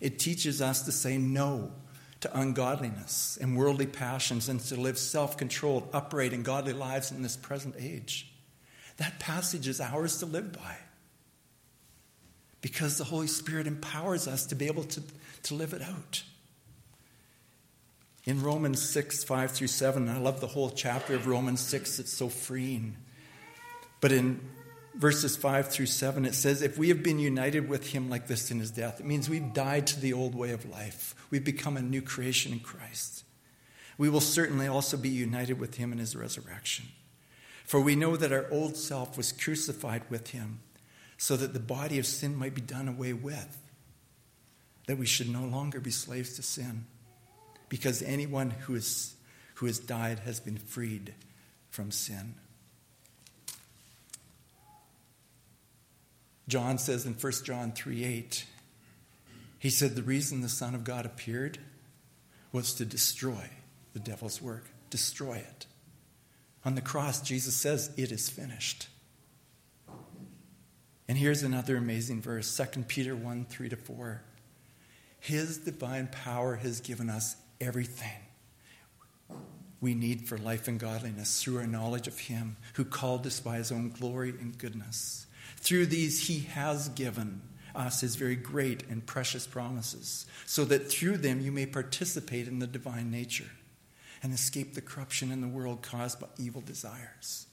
It 0.00 0.18
teaches 0.18 0.60
us 0.60 0.82
to 0.82 0.92
say 0.92 1.16
no 1.16 1.72
to 2.20 2.38
ungodliness 2.38 3.38
and 3.40 3.56
worldly 3.56 3.86
passions 3.86 4.48
and 4.48 4.60
to 4.60 4.76
live 4.76 4.98
self 4.98 5.36
controlled, 5.36 5.88
upright, 5.92 6.32
and 6.32 6.44
godly 6.44 6.72
lives 6.74 7.10
in 7.12 7.22
this 7.22 7.36
present 7.36 7.74
age. 7.78 8.30
That 8.98 9.20
passage 9.20 9.66
is 9.66 9.80
ours 9.80 10.18
to 10.18 10.26
live 10.26 10.52
by 10.52 10.76
because 12.60 12.98
the 12.98 13.04
Holy 13.04 13.28
Spirit 13.28 13.66
empowers 13.66 14.28
us 14.28 14.46
to 14.46 14.54
be 14.54 14.66
able 14.66 14.84
to, 14.84 15.02
to 15.44 15.54
live 15.54 15.72
it 15.72 15.82
out. 15.82 16.22
In 18.28 18.42
Romans 18.42 18.82
6, 18.82 19.24
5 19.24 19.52
through 19.52 19.68
7, 19.68 20.06
I 20.06 20.18
love 20.18 20.42
the 20.42 20.48
whole 20.48 20.68
chapter 20.68 21.14
of 21.14 21.26
Romans 21.26 21.60
6, 21.60 21.98
it's 21.98 22.12
so 22.12 22.28
freeing. 22.28 22.94
But 24.02 24.12
in 24.12 24.46
verses 24.94 25.34
5 25.34 25.68
through 25.68 25.86
7, 25.86 26.26
it 26.26 26.34
says, 26.34 26.60
If 26.60 26.76
we 26.76 26.90
have 26.90 27.02
been 27.02 27.18
united 27.18 27.70
with 27.70 27.86
him 27.86 28.10
like 28.10 28.26
this 28.26 28.50
in 28.50 28.60
his 28.60 28.70
death, 28.70 29.00
it 29.00 29.06
means 29.06 29.30
we've 29.30 29.54
died 29.54 29.86
to 29.86 29.98
the 29.98 30.12
old 30.12 30.34
way 30.34 30.50
of 30.50 30.68
life. 30.68 31.14
We've 31.30 31.42
become 31.42 31.78
a 31.78 31.80
new 31.80 32.02
creation 32.02 32.52
in 32.52 32.60
Christ. 32.60 33.24
We 33.96 34.10
will 34.10 34.20
certainly 34.20 34.66
also 34.66 34.98
be 34.98 35.08
united 35.08 35.58
with 35.58 35.76
him 35.76 35.90
in 35.90 35.96
his 35.96 36.14
resurrection. 36.14 36.84
For 37.64 37.80
we 37.80 37.96
know 37.96 38.14
that 38.14 38.30
our 38.30 38.44
old 38.50 38.76
self 38.76 39.16
was 39.16 39.32
crucified 39.32 40.02
with 40.10 40.32
him, 40.32 40.60
so 41.16 41.34
that 41.38 41.54
the 41.54 41.60
body 41.60 41.98
of 41.98 42.04
sin 42.04 42.36
might 42.36 42.54
be 42.54 42.60
done 42.60 42.88
away 42.88 43.14
with, 43.14 43.56
that 44.86 44.98
we 44.98 45.06
should 45.06 45.30
no 45.30 45.46
longer 45.46 45.80
be 45.80 45.90
slaves 45.90 46.36
to 46.36 46.42
sin, 46.42 46.84
because 47.68 48.02
anyone 48.02 48.50
who, 48.50 48.74
is, 48.74 49.14
who 49.54 49.66
has 49.66 49.78
died 49.78 50.20
has 50.20 50.40
been 50.40 50.58
freed 50.58 51.14
from 51.70 51.90
sin. 51.90 52.34
John 56.48 56.78
says 56.78 57.04
in 57.04 57.12
1 57.12 57.32
John 57.44 57.72
3 57.72 58.04
8, 58.04 58.46
he 59.58 59.70
said 59.70 59.94
the 59.94 60.02
reason 60.02 60.40
the 60.40 60.48
Son 60.48 60.74
of 60.74 60.84
God 60.84 61.04
appeared 61.04 61.58
was 62.52 62.72
to 62.74 62.84
destroy 62.84 63.50
the 63.92 63.98
devil's 63.98 64.40
work, 64.40 64.66
destroy 64.88 65.34
it. 65.34 65.66
On 66.64 66.74
the 66.74 66.80
cross, 66.80 67.20
Jesus 67.20 67.54
says, 67.54 67.90
It 67.96 68.12
is 68.12 68.28
finished. 68.28 68.88
And 71.08 71.16
here's 71.16 71.42
another 71.42 71.76
amazing 71.76 72.20
verse 72.20 72.54
2 72.56 72.82
Peter 72.82 73.16
1 73.16 73.46
3 73.46 73.68
to 73.70 73.76
4. 73.76 74.22
His 75.20 75.58
divine 75.58 76.08
power 76.08 76.56
has 76.56 76.80
given 76.80 77.10
us 77.10 77.36
everything 77.60 78.20
we 79.80 79.94
need 79.94 80.26
for 80.26 80.38
life 80.38 80.66
and 80.66 80.80
godliness 80.80 81.42
through 81.42 81.58
our 81.58 81.66
knowledge 81.66 82.08
of 82.08 82.18
Him 82.18 82.56
who 82.74 82.84
called 82.84 83.26
us 83.26 83.40
by 83.40 83.56
His 83.56 83.70
own 83.70 83.90
glory 83.90 84.30
and 84.30 84.58
goodness. 84.58 85.26
Through 85.56 85.86
these, 85.86 86.26
He 86.26 86.40
has 86.40 86.88
given 86.90 87.42
us 87.74 88.00
His 88.00 88.16
very 88.16 88.36
great 88.36 88.82
and 88.88 89.06
precious 89.06 89.46
promises, 89.46 90.26
so 90.46 90.64
that 90.64 90.90
through 90.90 91.18
them 91.18 91.40
you 91.40 91.52
may 91.52 91.66
participate 91.66 92.48
in 92.48 92.58
the 92.58 92.66
divine 92.66 93.10
nature 93.10 93.50
and 94.22 94.32
escape 94.32 94.74
the 94.74 94.80
corruption 94.80 95.30
in 95.30 95.40
the 95.40 95.48
world 95.48 95.82
caused 95.82 96.18
by 96.18 96.26
evil 96.38 96.60
desires. 96.60 97.46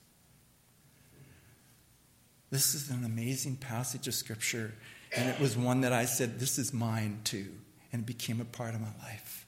This 2.50 2.74
is 2.74 2.90
an 2.90 3.04
amazing 3.04 3.58
passage 3.58 4.08
of 4.08 4.16
Scripture, 4.16 4.74
and 5.16 5.30
it 5.30 5.40
was 5.40 5.56
one 5.56 5.82
that 5.82 5.94
I 5.94 6.06
said, 6.06 6.40
This 6.40 6.58
is 6.58 6.74
mine 6.74 7.20
too, 7.24 7.52
and 7.92 8.02
it 8.02 8.06
became 8.06 8.42
a 8.42 8.46
part 8.46 8.74
of 8.74 8.82
my 8.82 8.94
life. 9.04 9.45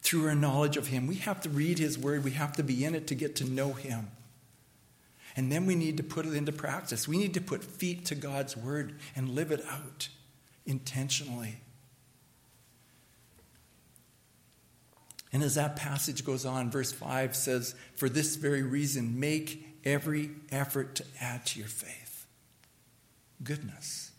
Through 0.00 0.28
our 0.28 0.34
knowledge 0.34 0.76
of 0.76 0.88
Him, 0.88 1.06
we 1.06 1.16
have 1.16 1.40
to 1.42 1.48
read 1.48 1.78
His 1.78 1.98
Word, 1.98 2.24
we 2.24 2.32
have 2.32 2.54
to 2.56 2.62
be 2.62 2.84
in 2.84 2.94
it 2.94 3.06
to 3.08 3.14
get 3.14 3.36
to 3.36 3.44
know 3.44 3.72
Him. 3.72 4.08
And 5.36 5.52
then 5.52 5.66
we 5.66 5.76
need 5.76 5.98
to 5.98 6.02
put 6.02 6.26
it 6.26 6.34
into 6.34 6.50
practice. 6.50 7.06
We 7.06 7.16
need 7.16 7.34
to 7.34 7.40
put 7.40 7.62
feet 7.62 8.06
to 8.06 8.16
God's 8.16 8.56
word 8.56 8.98
and 9.14 9.28
live 9.28 9.52
it 9.52 9.64
out 9.70 10.08
intentionally. 10.66 11.58
And 15.32 15.44
as 15.44 15.54
that 15.54 15.76
passage 15.76 16.24
goes 16.24 16.44
on, 16.44 16.72
verse 16.72 16.90
5 16.90 17.36
says, 17.36 17.76
For 17.94 18.08
this 18.08 18.34
very 18.34 18.62
reason, 18.62 19.20
make 19.20 19.64
every 19.84 20.30
effort 20.50 20.96
to 20.96 21.04
add 21.20 21.46
to 21.46 21.60
your 21.60 21.68
faith 21.68 22.26
goodness, 23.44 24.10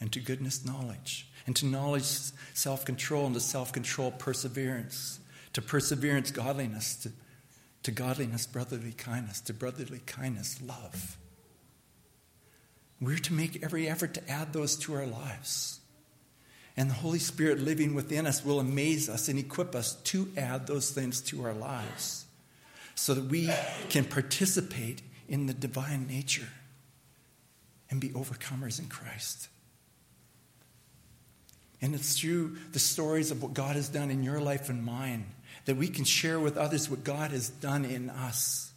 and 0.00 0.12
to 0.12 0.20
goodness, 0.20 0.64
knowledge, 0.64 1.28
and 1.46 1.56
to 1.56 1.66
knowledge, 1.66 2.04
self 2.54 2.84
control, 2.84 3.26
and 3.26 3.34
to 3.34 3.40
self 3.40 3.72
control, 3.72 4.10
perseverance, 4.10 5.20
to 5.52 5.62
perseverance, 5.62 6.30
godliness, 6.30 6.96
to 6.96 7.12
to 7.82 7.90
godliness, 7.90 8.46
brotherly 8.46 8.92
kindness, 8.92 9.40
to 9.42 9.52
brotherly 9.52 10.00
kindness, 10.06 10.60
love. 10.62 11.16
We're 13.00 13.18
to 13.18 13.32
make 13.32 13.62
every 13.64 13.88
effort 13.88 14.14
to 14.14 14.30
add 14.30 14.52
those 14.52 14.76
to 14.76 14.94
our 14.94 15.06
lives. 15.06 15.80
And 16.76 16.88
the 16.88 16.94
Holy 16.94 17.18
Spirit 17.18 17.58
living 17.58 17.94
within 17.94 18.26
us 18.26 18.44
will 18.44 18.60
amaze 18.60 19.08
us 19.08 19.28
and 19.28 19.38
equip 19.38 19.74
us 19.74 19.96
to 19.96 20.28
add 20.36 20.66
those 20.66 20.90
things 20.90 21.20
to 21.22 21.44
our 21.44 21.52
lives 21.52 22.24
so 22.94 23.14
that 23.14 23.24
we 23.24 23.50
can 23.88 24.04
participate 24.04 25.02
in 25.28 25.46
the 25.46 25.54
divine 25.54 26.06
nature 26.06 26.48
and 27.90 28.00
be 28.00 28.10
overcomers 28.10 28.78
in 28.78 28.86
Christ. 28.86 29.48
And 31.82 31.96
it's 31.96 32.18
through 32.18 32.56
the 32.70 32.78
stories 32.78 33.32
of 33.32 33.42
what 33.42 33.54
God 33.54 33.74
has 33.74 33.88
done 33.88 34.10
in 34.10 34.22
your 34.22 34.40
life 34.40 34.70
and 34.70 34.84
mine 34.84 35.26
that 35.64 35.76
we 35.76 35.88
can 35.88 36.04
share 36.04 36.40
with 36.40 36.56
others 36.56 36.88
what 36.88 37.04
God 37.04 37.32
has 37.32 37.48
done 37.48 37.84
in 37.84 38.08
us 38.08 38.72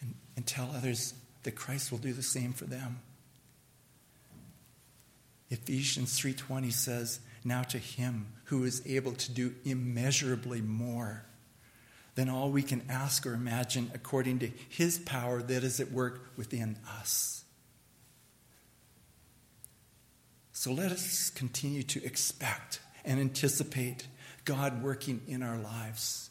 and, 0.00 0.14
and 0.36 0.46
tell 0.46 0.70
others 0.74 1.14
that 1.44 1.52
Christ 1.52 1.90
will 1.90 1.98
do 1.98 2.12
the 2.12 2.22
same 2.22 2.52
for 2.52 2.64
them. 2.64 3.00
Ephesians 5.48 6.18
3:20 6.18 6.70
says, 6.70 7.20
"Now 7.42 7.62
to 7.64 7.78
him 7.78 8.26
who 8.44 8.64
is 8.64 8.82
able 8.84 9.14
to 9.14 9.32
do 9.32 9.54
immeasurably 9.64 10.60
more 10.60 11.24
than 12.14 12.28
all 12.28 12.50
we 12.52 12.62
can 12.62 12.88
ask 12.88 13.26
or 13.26 13.34
imagine 13.34 13.90
according 13.94 14.40
to 14.40 14.52
his 14.68 14.98
power 14.98 15.42
that 15.42 15.64
is 15.64 15.80
at 15.80 15.90
work 15.90 16.36
within 16.36 16.78
us." 16.86 17.39
So 20.60 20.74
let 20.74 20.92
us 20.92 21.30
continue 21.30 21.82
to 21.84 22.04
expect 22.04 22.80
and 23.02 23.18
anticipate 23.18 24.06
God 24.44 24.82
working 24.82 25.22
in 25.26 25.42
our 25.42 25.56
lives. 25.56 26.28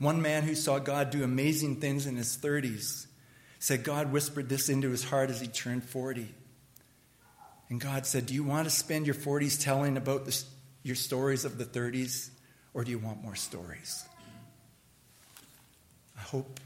One 0.00 0.20
man 0.20 0.42
who 0.42 0.56
saw 0.56 0.80
God 0.80 1.10
do 1.10 1.22
amazing 1.22 1.76
things 1.76 2.08
in 2.08 2.16
his 2.16 2.36
30s 2.36 3.06
said 3.60 3.84
God 3.84 4.10
whispered 4.10 4.48
this 4.48 4.68
into 4.68 4.90
his 4.90 5.04
heart 5.04 5.30
as 5.30 5.40
he 5.40 5.46
turned 5.46 5.84
40. 5.84 6.34
And 7.68 7.80
God 7.80 8.04
said, 8.04 8.26
Do 8.26 8.34
you 8.34 8.42
want 8.42 8.64
to 8.64 8.70
spend 8.74 9.06
your 9.06 9.14
40s 9.14 9.62
telling 9.62 9.96
about 9.96 10.24
the, 10.24 10.42
your 10.82 10.96
stories 10.96 11.44
of 11.44 11.56
the 11.56 11.64
30s, 11.64 12.30
or 12.74 12.82
do 12.82 12.90
you 12.90 12.98
want 12.98 13.22
more 13.22 13.36
stories? 13.36 14.04
I 16.18 16.22
hope 16.22 16.58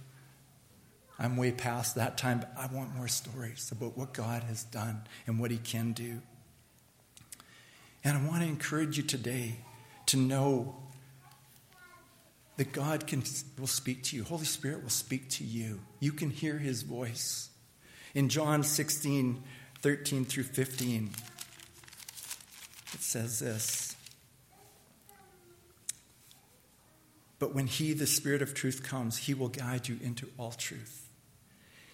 I'm 1.18 1.36
way 1.36 1.52
past 1.52 1.96
that 1.96 2.16
time, 2.16 2.38
but 2.38 2.54
I 2.56 2.74
want 2.74 2.94
more 2.94 3.08
stories 3.08 3.70
about 3.70 3.98
what 3.98 4.14
God 4.14 4.44
has 4.44 4.64
done 4.64 5.02
and 5.26 5.38
what 5.38 5.50
He 5.50 5.58
can 5.58 5.92
do. 5.92 6.22
And 8.06 8.16
I 8.16 8.24
want 8.24 8.42
to 8.42 8.48
encourage 8.48 8.96
you 8.96 9.02
today 9.02 9.56
to 10.06 10.16
know 10.16 10.76
that 12.56 12.70
God 12.70 13.08
can, 13.08 13.24
will 13.58 13.66
speak 13.66 14.04
to 14.04 14.16
you. 14.16 14.22
Holy 14.22 14.44
Spirit 14.44 14.84
will 14.84 14.90
speak 14.90 15.28
to 15.30 15.44
you. 15.44 15.80
You 15.98 16.12
can 16.12 16.30
hear 16.30 16.58
His 16.58 16.82
voice. 16.82 17.50
In 18.14 18.28
John 18.28 18.62
16, 18.62 19.42
13 19.80 20.24
through 20.24 20.44
15, 20.44 21.10
it 22.94 23.00
says 23.00 23.40
this. 23.40 23.96
But 27.40 27.56
when 27.56 27.66
He, 27.66 27.92
the 27.92 28.06
Spirit 28.06 28.40
of 28.40 28.54
truth, 28.54 28.84
comes, 28.84 29.16
He 29.16 29.34
will 29.34 29.48
guide 29.48 29.88
you 29.88 29.98
into 30.00 30.28
all 30.38 30.52
truth. 30.52 31.08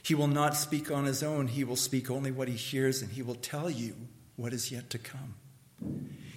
He 0.02 0.14
will 0.14 0.28
not 0.28 0.56
speak 0.56 0.90
on 0.90 1.06
His 1.06 1.22
own, 1.22 1.46
He 1.46 1.64
will 1.64 1.74
speak 1.74 2.10
only 2.10 2.30
what 2.30 2.48
He 2.48 2.56
hears, 2.56 3.00
and 3.00 3.12
He 3.12 3.22
will 3.22 3.34
tell 3.34 3.70
you 3.70 3.96
what 4.36 4.52
is 4.52 4.70
yet 4.70 4.90
to 4.90 4.98
come. 4.98 5.36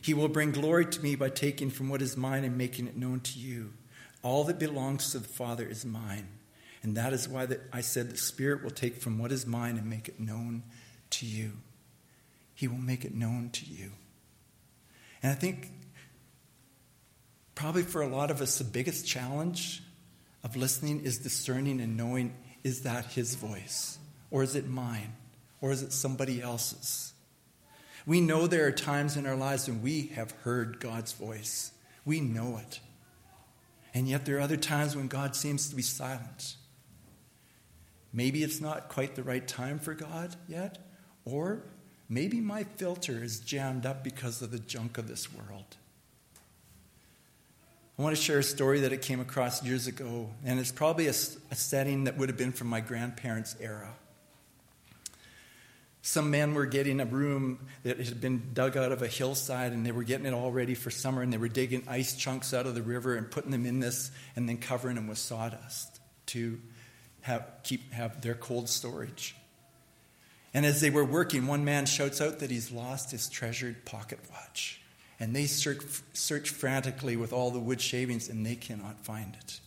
He 0.02 0.14
will 0.14 0.28
bring 0.28 0.52
glory 0.52 0.86
to 0.86 1.02
me 1.02 1.16
by 1.16 1.30
taking 1.30 1.70
from 1.70 1.90
what 1.90 2.02
is 2.02 2.16
mine 2.16 2.44
and 2.44 2.58
making 2.58 2.88
it 2.88 2.96
known 2.96 3.22
to 3.22 3.40
you. 3.40 3.74
All 4.22 4.44
that 4.46 4.60
belongs 4.60 5.12
to 5.12 5.20
the 5.20 5.28
Father 5.28 5.66
is 5.66 5.86
mine. 5.86 6.28
And 6.84 6.96
that 6.98 7.14
is 7.14 7.28
why 7.28 7.48
that 7.48 7.62
I 7.74 7.82
said 7.82 8.12
the 8.12 8.18
Spirit 8.18 8.64
will 8.64 8.70
take 8.70 8.98
from 8.98 9.18
what 9.18 9.32
is 9.32 9.48
mine 9.48 9.78
and 9.78 9.90
make 9.90 10.08
it 10.08 10.20
known 10.20 10.62
to 11.12 11.26
you. 11.26 11.54
He 12.54 12.68
will 12.68 12.78
make 12.78 13.04
it 13.04 13.16
known 13.16 13.50
to 13.54 13.66
you. 13.66 13.92
And 15.24 15.32
I 15.32 15.36
think 15.36 15.72
probably 17.56 17.82
for 17.82 18.04
a 18.04 18.08
lot 18.08 18.30
of 18.30 18.42
us, 18.42 18.60
the 18.60 18.64
biggest 18.64 19.08
challenge 19.08 19.82
of 20.44 20.56
listening 20.56 21.02
is 21.02 21.18
discerning 21.18 21.82
and 21.82 21.98
knowing 21.98 22.36
is 22.64 22.82
that 22.82 23.06
his 23.06 23.34
voice? 23.34 23.98
Or 24.30 24.44
is 24.44 24.56
it 24.56 24.68
mine? 24.68 25.16
Or 25.62 25.72
is 25.72 25.82
it 25.82 25.92
somebody 25.92 26.44
else's? 26.44 27.14
We 28.06 28.22
know 28.22 28.46
there 28.46 28.68
are 28.68 28.72
times 28.72 29.18
in 29.18 29.26
our 29.26 29.36
lives 29.36 29.68
when 29.68 29.82
we 29.82 30.08
have 30.16 30.32
heard 30.44 30.80
God's 30.80 31.14
voice. 31.14 31.72
We 32.06 32.20
know 32.20 32.58
it. 32.58 32.80
And 33.94 34.08
yet 34.08 34.26
there 34.26 34.38
are 34.38 34.42
other 34.42 34.58
times 34.58 34.96
when 34.96 35.08
God 35.08 35.36
seems 35.36 35.70
to 35.70 35.76
be 35.76 35.82
silent. 35.82 36.56
Maybe 38.14 38.44
it's 38.44 38.62
not 38.62 38.90
quite 38.90 39.16
the 39.16 39.24
right 39.24 39.46
time 39.46 39.80
for 39.80 39.94
God 39.94 40.36
yet, 40.48 40.78
or 41.26 41.64
maybe 42.08 42.40
my 42.40 42.64
filter 42.64 43.24
is 43.24 43.40
jammed 43.40 43.86
up 43.86 44.04
because 44.04 44.42
of 44.42 44.52
the 44.52 44.60
junk 44.60 44.98
of 44.98 45.08
this 45.08 45.34
world. 45.34 45.78
I 47.98 48.02
want 48.02 48.16
to 48.16 48.22
share 48.22 48.40
a 48.40 48.44
story 48.44 48.82
that 48.82 48.92
I 48.92 48.98
came 48.98 49.22
across 49.22 49.64
years 49.64 49.88
ago, 49.88 50.30
and 50.44 50.60
it's 50.60 50.72
probably 50.72 51.08
a, 51.08 51.12
a 51.12 51.56
setting 51.56 52.04
that 52.04 52.18
would 52.18 52.28
have 52.30 52.38
been 52.38 52.52
from 52.52 52.68
my 52.68 52.82
grandparents' 52.82 53.56
era. 53.60 53.96
Some 56.06 56.30
men 56.30 56.54
were 56.54 56.68
getting 56.68 57.00
a 57.00 57.06
room 57.06 57.58
that 57.82 57.98
had 57.98 58.22
been 58.22 58.52
dug 58.54 58.78
out 58.78 58.92
of 58.92 59.02
a 59.02 59.08
hillside, 59.08 59.72
and 59.72 59.84
they 59.84 59.92
were 59.92 60.04
getting 60.04 60.28
it 60.28 60.36
all 60.36 60.52
ready 60.52 60.76
for 60.76 60.92
summer, 60.92 61.24
and 61.24 61.34
they 61.34 61.40
were 61.40 61.48
digging 61.48 61.82
ice 61.88 62.16
chunks 62.16 62.54
out 62.54 62.68
of 62.68 62.76
the 62.76 62.84
river 62.84 63.16
and 63.16 63.32
putting 63.32 63.50
them 63.50 63.66
in 63.66 63.80
this, 63.80 64.12
and 64.36 64.48
then 64.48 64.58
covering 64.58 64.98
them 64.98 65.08
with 65.08 65.18
sawdust 65.18 66.00
to 66.28 66.62
have, 67.22 67.48
keep, 67.64 67.92
have 67.92 68.22
their 68.22 68.36
cold 68.36 68.70
storage. 68.70 69.36
And 70.54 70.64
as 70.64 70.80
they 70.80 70.92
were 70.92 71.04
working, 71.04 71.48
one 71.48 71.66
man 71.66 71.88
shouts 71.88 72.22
out 72.22 72.38
that 72.38 72.52
he's 72.52 72.72
lost 72.72 73.10
his 73.10 73.28
treasured 73.28 73.84
pocket 73.84 74.20
watch. 74.30 74.82
And 75.20 75.36
they 75.36 75.48
search, 75.48 75.82
search 76.14 76.52
frantically 76.52 77.16
with 77.16 77.34
all 77.34 77.50
the 77.50 77.60
wood 77.60 77.82
shavings 77.82 78.30
and 78.30 78.46
they 78.46 78.56
cannot 78.56 79.04
find 79.04 79.36
it. 79.36 79.60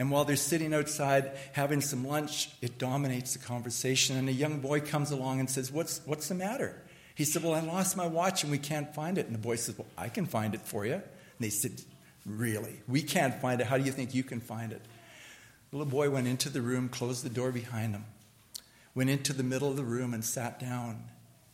And 0.00 0.10
while 0.10 0.24
they're 0.24 0.34
sitting 0.36 0.72
outside 0.72 1.32
having 1.52 1.82
some 1.82 2.08
lunch, 2.08 2.48
it 2.62 2.78
dominates 2.78 3.34
the 3.34 3.38
conversation. 3.38 4.16
And 4.16 4.30
a 4.30 4.32
young 4.32 4.60
boy 4.60 4.80
comes 4.80 5.10
along 5.10 5.40
and 5.40 5.50
says, 5.50 5.70
What's, 5.70 6.00
what's 6.06 6.28
the 6.28 6.34
matter? 6.34 6.74
He 7.14 7.26
said, 7.26 7.42
Well, 7.42 7.52
I 7.52 7.60
lost 7.60 7.98
my 7.98 8.06
watch 8.06 8.42
and 8.42 8.50
we 8.50 8.56
can't 8.56 8.94
find 8.94 9.18
it. 9.18 9.26
And 9.26 9.34
the 9.34 9.38
boy 9.38 9.56
says, 9.56 9.76
Well, 9.76 9.86
I 9.98 10.08
can 10.08 10.24
find 10.24 10.54
it 10.54 10.62
for 10.62 10.86
you. 10.86 10.94
And 10.94 11.02
they 11.38 11.50
said, 11.50 11.82
Really? 12.24 12.80
We 12.88 13.02
can't 13.02 13.38
find 13.42 13.60
it. 13.60 13.66
How 13.66 13.76
do 13.76 13.84
you 13.84 13.92
think 13.92 14.14
you 14.14 14.22
can 14.22 14.40
find 14.40 14.72
it? 14.72 14.80
The 15.70 15.76
little 15.76 15.90
boy 15.90 16.08
went 16.08 16.26
into 16.26 16.48
the 16.48 16.62
room, 16.62 16.88
closed 16.88 17.22
the 17.22 17.28
door 17.28 17.52
behind 17.52 17.94
him, 17.94 18.06
went 18.94 19.10
into 19.10 19.34
the 19.34 19.42
middle 19.42 19.68
of 19.68 19.76
the 19.76 19.84
room 19.84 20.14
and 20.14 20.24
sat 20.24 20.58
down 20.58 21.04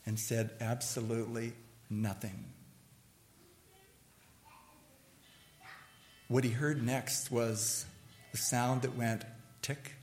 and 0.06 0.20
said 0.20 0.50
absolutely 0.60 1.52
nothing. 1.90 2.44
What 6.28 6.44
he 6.44 6.50
heard 6.50 6.80
next 6.80 7.32
was 7.32 7.86
the 8.32 8.38
sound 8.38 8.82
that 8.82 8.96
went 8.96 9.24
tick, 9.62 9.94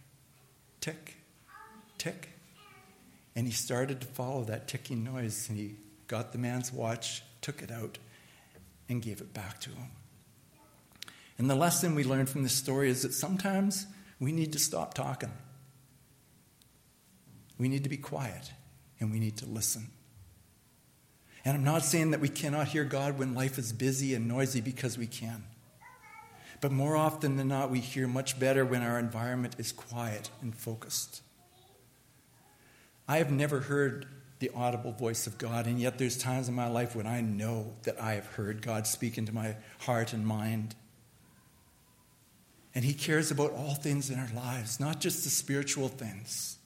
tick, 0.79 1.17
tick. 1.97 2.29
And 3.35 3.47
he 3.47 3.53
started 3.53 4.01
to 4.01 4.07
follow 4.07 4.43
that 4.43 4.67
ticking 4.67 5.03
noise, 5.03 5.49
and 5.49 5.57
he 5.57 5.75
got 6.07 6.31
the 6.31 6.37
man's 6.37 6.71
watch, 6.71 7.23
took 7.41 7.61
it 7.61 7.71
out, 7.71 7.97
and 8.89 9.01
gave 9.01 9.21
it 9.21 9.33
back 9.33 9.59
to 9.61 9.69
him. 9.69 9.89
And 11.37 11.49
the 11.49 11.55
lesson 11.55 11.95
we 11.95 12.03
learned 12.03 12.29
from 12.29 12.43
this 12.43 12.53
story 12.53 12.89
is 12.89 13.01
that 13.01 13.13
sometimes 13.13 13.87
we 14.19 14.31
need 14.31 14.53
to 14.53 14.59
stop 14.59 14.93
talking. 14.93 15.31
We 17.57 17.67
need 17.67 17.83
to 17.83 17.89
be 17.89 17.97
quiet, 17.97 18.51
and 18.99 19.11
we 19.11 19.19
need 19.19 19.37
to 19.37 19.45
listen. 19.45 19.87
And 21.45 21.57
I'm 21.57 21.63
not 21.63 21.83
saying 21.83 22.11
that 22.11 22.19
we 22.19 22.29
cannot 22.29 22.69
hear 22.69 22.83
God 22.83 23.17
when 23.17 23.33
life 23.33 23.57
is 23.57 23.73
busy 23.73 24.13
and 24.13 24.27
noisy 24.27 24.61
because 24.61 24.97
we 24.97 25.07
can. 25.07 25.43
But 26.63 26.71
more 26.71 26.95
often 26.95 27.35
than 27.35 27.49
not, 27.49 27.71
we 27.71 27.81
hear 27.81 28.07
much 28.07 28.39
better 28.39 28.63
when 28.63 28.83
our 28.83 28.97
environment 28.97 29.57
is 29.57 29.73
quiet 29.73 30.29
and 30.41 30.55
focused. 30.55 31.21
I 33.05 33.17
have 33.17 33.29
never 33.33 33.59
heard 33.59 34.07
the 34.39 34.49
audible 34.55 34.93
voice 34.93 35.27
of 35.27 35.37
God, 35.37 35.67
and 35.67 35.77
yet 35.77 35.97
there's 35.97 36.17
times 36.17 36.47
in 36.47 36.55
my 36.55 36.69
life 36.69 36.95
when 36.95 37.05
I 37.05 37.19
know 37.19 37.73
that 37.83 38.01
I 38.01 38.13
have 38.13 38.27
heard 38.27 38.61
God 38.61 38.87
speak 38.87 39.17
into 39.17 39.33
my 39.33 39.57
heart 39.79 40.13
and 40.13 40.25
mind. 40.25 40.73
And 42.73 42.85
He 42.85 42.93
cares 42.93 43.29
about 43.29 43.51
all 43.51 43.73
things 43.73 44.09
in 44.09 44.17
our 44.17 44.31
lives, 44.33 44.79
not 44.79 45.01
just 45.01 45.25
the 45.25 45.29
spiritual 45.29 45.89
things. 45.89 46.57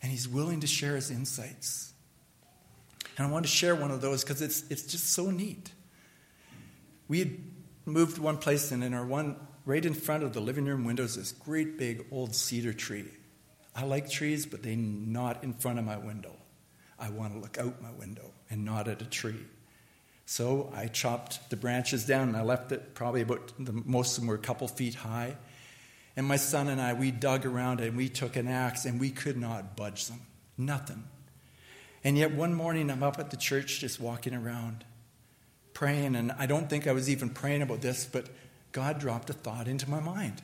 And 0.00 0.10
He's 0.10 0.26
willing 0.26 0.60
to 0.60 0.66
share 0.66 0.96
His 0.96 1.10
insights. 1.10 1.92
And 3.18 3.26
I 3.26 3.30
want 3.30 3.44
to 3.44 3.50
share 3.50 3.74
one 3.74 3.90
of 3.90 4.00
those 4.00 4.24
because 4.24 4.40
it's, 4.40 4.64
it's 4.70 4.84
just 4.84 5.12
so 5.12 5.30
neat. 5.30 5.72
We 7.06 7.18
had 7.18 7.36
moved 7.84 8.18
one 8.18 8.38
place, 8.38 8.72
and 8.72 8.82
in 8.82 8.94
our 8.94 9.04
one, 9.04 9.36
right 9.64 9.84
in 9.84 9.94
front 9.94 10.22
of 10.22 10.32
the 10.32 10.40
living 10.40 10.66
room 10.66 10.84
window 10.84 11.04
is 11.04 11.16
this 11.16 11.32
great 11.32 11.78
big 11.78 12.06
old 12.10 12.34
cedar 12.34 12.72
tree. 12.72 13.06
I 13.74 13.84
like 13.84 14.08
trees, 14.08 14.46
but 14.46 14.62
they're 14.62 14.76
not 14.76 15.42
in 15.42 15.52
front 15.52 15.78
of 15.78 15.84
my 15.84 15.96
window. 15.96 16.36
I 16.98 17.10
want 17.10 17.32
to 17.32 17.40
look 17.40 17.58
out 17.58 17.82
my 17.82 17.90
window 17.92 18.30
and 18.48 18.64
not 18.64 18.86
at 18.86 19.02
a 19.02 19.06
tree. 19.06 19.44
So 20.26 20.72
I 20.74 20.86
chopped 20.86 21.50
the 21.50 21.56
branches 21.56 22.06
down 22.06 22.28
and 22.28 22.36
I 22.36 22.42
left 22.42 22.72
it 22.72 22.94
probably 22.94 23.20
about 23.20 23.52
the, 23.58 23.72
most 23.72 24.16
of 24.16 24.22
them 24.22 24.28
were 24.28 24.36
a 24.36 24.38
couple 24.38 24.68
feet 24.68 24.94
high. 24.94 25.36
And 26.16 26.26
my 26.26 26.36
son 26.36 26.68
and 26.68 26.80
I, 26.80 26.94
we 26.94 27.10
dug 27.10 27.44
around 27.44 27.80
and 27.80 27.96
we 27.96 28.08
took 28.08 28.36
an 28.36 28.46
axe 28.46 28.84
and 28.84 29.00
we 29.00 29.10
could 29.10 29.36
not 29.36 29.76
budge 29.76 30.06
them. 30.06 30.20
Nothing. 30.56 31.04
And 32.04 32.16
yet 32.16 32.32
one 32.32 32.54
morning 32.54 32.90
I'm 32.90 33.02
up 33.02 33.18
at 33.18 33.30
the 33.30 33.36
church 33.36 33.80
just 33.80 33.98
walking 33.98 34.34
around 34.34 34.84
praying, 35.74 36.16
and 36.16 36.32
I 36.38 36.46
don't 36.46 36.70
think 36.70 36.86
I 36.86 36.92
was 36.92 37.10
even 37.10 37.28
praying 37.28 37.62
about 37.62 37.82
this, 37.82 38.06
but 38.06 38.28
God 38.72 38.98
dropped 38.98 39.28
a 39.28 39.34
thought 39.34 39.68
into 39.68 39.90
my 39.90 40.00
mind. 40.00 40.40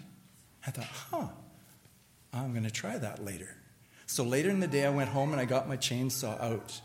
I 0.66 0.70
thought, 0.70 0.84
huh, 0.84 1.28
I'm 2.32 2.52
going 2.52 2.64
to 2.64 2.70
try 2.70 2.98
that 2.98 3.24
later. 3.24 3.56
So 4.06 4.24
later 4.24 4.50
in 4.50 4.60
the 4.60 4.66
day, 4.66 4.84
I 4.84 4.90
went 4.90 5.08
home 5.10 5.32
and 5.32 5.40
I 5.40 5.44
got 5.44 5.68
my 5.68 5.76
chainsaw 5.76 6.40
out. 6.40 6.80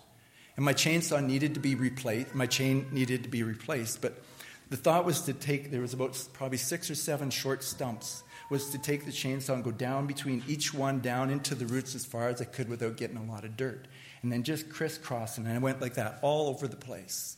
And 0.55 0.63
my 0.63 0.73
chainsaw 0.73 1.23
needed 1.23 1.55
to 1.55 1.59
be 1.59 1.75
replaced. 1.75 2.33
My 2.33 2.45
chain 2.45 2.87
needed 2.91 3.23
to 3.23 3.29
be 3.29 3.43
replaced. 3.43 4.01
But 4.01 4.23
the 4.69 4.77
thought 4.77 5.05
was 5.05 5.21
to 5.21 5.33
take, 5.33 5.71
there 5.71 5.81
was 5.81 5.93
about 5.93 6.17
probably 6.33 6.57
six 6.57 6.89
or 6.89 6.95
seven 6.95 7.29
short 7.29 7.63
stumps, 7.63 8.23
was 8.49 8.69
to 8.69 8.77
take 8.77 9.05
the 9.05 9.11
chainsaw 9.11 9.55
and 9.55 9.63
go 9.63 9.71
down 9.71 10.07
between 10.07 10.43
each 10.47 10.73
one, 10.73 10.99
down 10.99 11.29
into 11.29 11.55
the 11.55 11.65
roots 11.65 11.95
as 11.95 12.05
far 12.05 12.29
as 12.29 12.41
I 12.41 12.45
could 12.45 12.69
without 12.69 12.95
getting 12.95 13.17
a 13.17 13.23
lot 13.23 13.43
of 13.43 13.57
dirt. 13.57 13.87
And 14.21 14.31
then 14.31 14.43
just 14.43 14.69
crisscrossing. 14.69 15.45
And 15.45 15.53
I 15.53 15.59
went 15.59 15.81
like 15.81 15.95
that 15.95 16.19
all 16.21 16.47
over 16.47 16.67
the 16.67 16.77
place. 16.77 17.37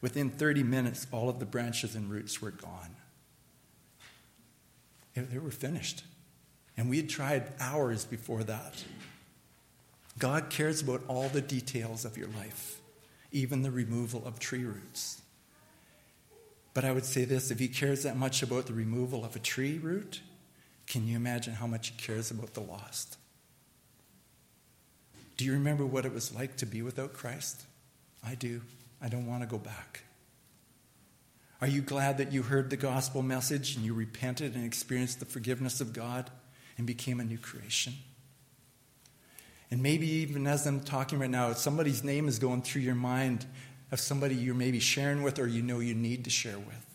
Within 0.00 0.30
30 0.30 0.62
minutes, 0.62 1.06
all 1.12 1.28
of 1.28 1.38
the 1.38 1.46
branches 1.46 1.94
and 1.94 2.10
roots 2.10 2.40
were 2.40 2.50
gone. 2.50 2.96
They 5.14 5.38
were 5.38 5.50
finished. 5.50 6.04
And 6.76 6.88
we 6.88 6.96
had 6.96 7.08
tried 7.08 7.52
hours 7.60 8.04
before 8.04 8.42
that. 8.44 8.82
God 10.18 10.50
cares 10.50 10.80
about 10.80 11.02
all 11.08 11.28
the 11.28 11.40
details 11.40 12.04
of 12.04 12.16
your 12.16 12.28
life, 12.28 12.80
even 13.32 13.62
the 13.62 13.70
removal 13.70 14.26
of 14.26 14.38
tree 14.38 14.64
roots. 14.64 15.20
But 16.72 16.84
I 16.84 16.92
would 16.92 17.04
say 17.04 17.24
this 17.24 17.50
if 17.50 17.58
he 17.58 17.68
cares 17.68 18.04
that 18.04 18.16
much 18.16 18.42
about 18.42 18.66
the 18.66 18.72
removal 18.72 19.24
of 19.24 19.36
a 19.36 19.40
tree 19.40 19.78
root, 19.78 20.20
can 20.86 21.06
you 21.06 21.16
imagine 21.16 21.54
how 21.54 21.66
much 21.66 21.88
he 21.88 21.96
cares 21.96 22.30
about 22.30 22.54
the 22.54 22.60
lost? 22.60 23.16
Do 25.36 25.44
you 25.44 25.52
remember 25.52 25.86
what 25.86 26.04
it 26.04 26.12
was 26.12 26.34
like 26.34 26.56
to 26.56 26.66
be 26.66 26.82
without 26.82 27.12
Christ? 27.12 27.64
I 28.24 28.34
do. 28.34 28.60
I 29.02 29.08
don't 29.08 29.26
want 29.26 29.42
to 29.42 29.46
go 29.46 29.58
back. 29.58 30.02
Are 31.60 31.66
you 31.66 31.82
glad 31.82 32.18
that 32.18 32.32
you 32.32 32.42
heard 32.42 32.70
the 32.70 32.76
gospel 32.76 33.22
message 33.22 33.76
and 33.76 33.84
you 33.84 33.92
repented 33.92 34.54
and 34.54 34.64
experienced 34.64 35.20
the 35.20 35.26
forgiveness 35.26 35.80
of 35.80 35.92
God 35.92 36.30
and 36.78 36.86
became 36.86 37.20
a 37.20 37.24
new 37.24 37.38
creation? 37.38 37.94
And 39.70 39.82
maybe 39.82 40.08
even 40.08 40.46
as 40.46 40.66
I'm 40.66 40.80
talking 40.80 41.18
right 41.18 41.30
now, 41.30 41.52
somebody's 41.52 42.02
name 42.02 42.28
is 42.28 42.38
going 42.38 42.62
through 42.62 42.82
your 42.82 42.94
mind 42.94 43.46
of 43.92 44.00
somebody 44.00 44.34
you're 44.34 44.54
maybe 44.54 44.80
sharing 44.80 45.22
with 45.22 45.38
or 45.38 45.46
you 45.46 45.62
know 45.62 45.80
you 45.80 45.94
need 45.94 46.24
to 46.24 46.30
share 46.30 46.58
with. 46.58 46.86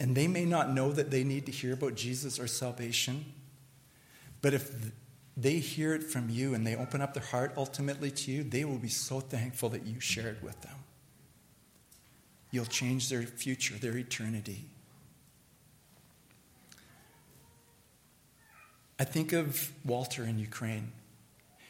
And 0.00 0.16
they 0.16 0.26
may 0.26 0.44
not 0.44 0.72
know 0.72 0.92
that 0.92 1.10
they 1.10 1.24
need 1.24 1.46
to 1.46 1.52
hear 1.52 1.74
about 1.74 1.94
Jesus 1.94 2.40
or 2.40 2.46
salvation, 2.46 3.24
but 4.40 4.54
if 4.54 4.90
they 5.36 5.58
hear 5.58 5.94
it 5.94 6.02
from 6.02 6.28
you 6.28 6.54
and 6.54 6.66
they 6.66 6.76
open 6.76 7.00
up 7.00 7.14
their 7.14 7.22
heart 7.22 7.52
ultimately 7.56 8.10
to 8.10 8.30
you, 8.30 8.42
they 8.42 8.64
will 8.64 8.78
be 8.78 8.88
so 8.88 9.20
thankful 9.20 9.68
that 9.70 9.86
you 9.86 10.00
shared 10.00 10.42
with 10.42 10.60
them. 10.62 10.76
You'll 12.50 12.66
change 12.66 13.08
their 13.08 13.22
future, 13.22 13.74
their 13.74 13.96
eternity. 13.96 14.66
I 18.98 19.04
think 19.04 19.32
of 19.32 19.72
Walter 19.84 20.24
in 20.24 20.38
Ukraine. 20.38 20.92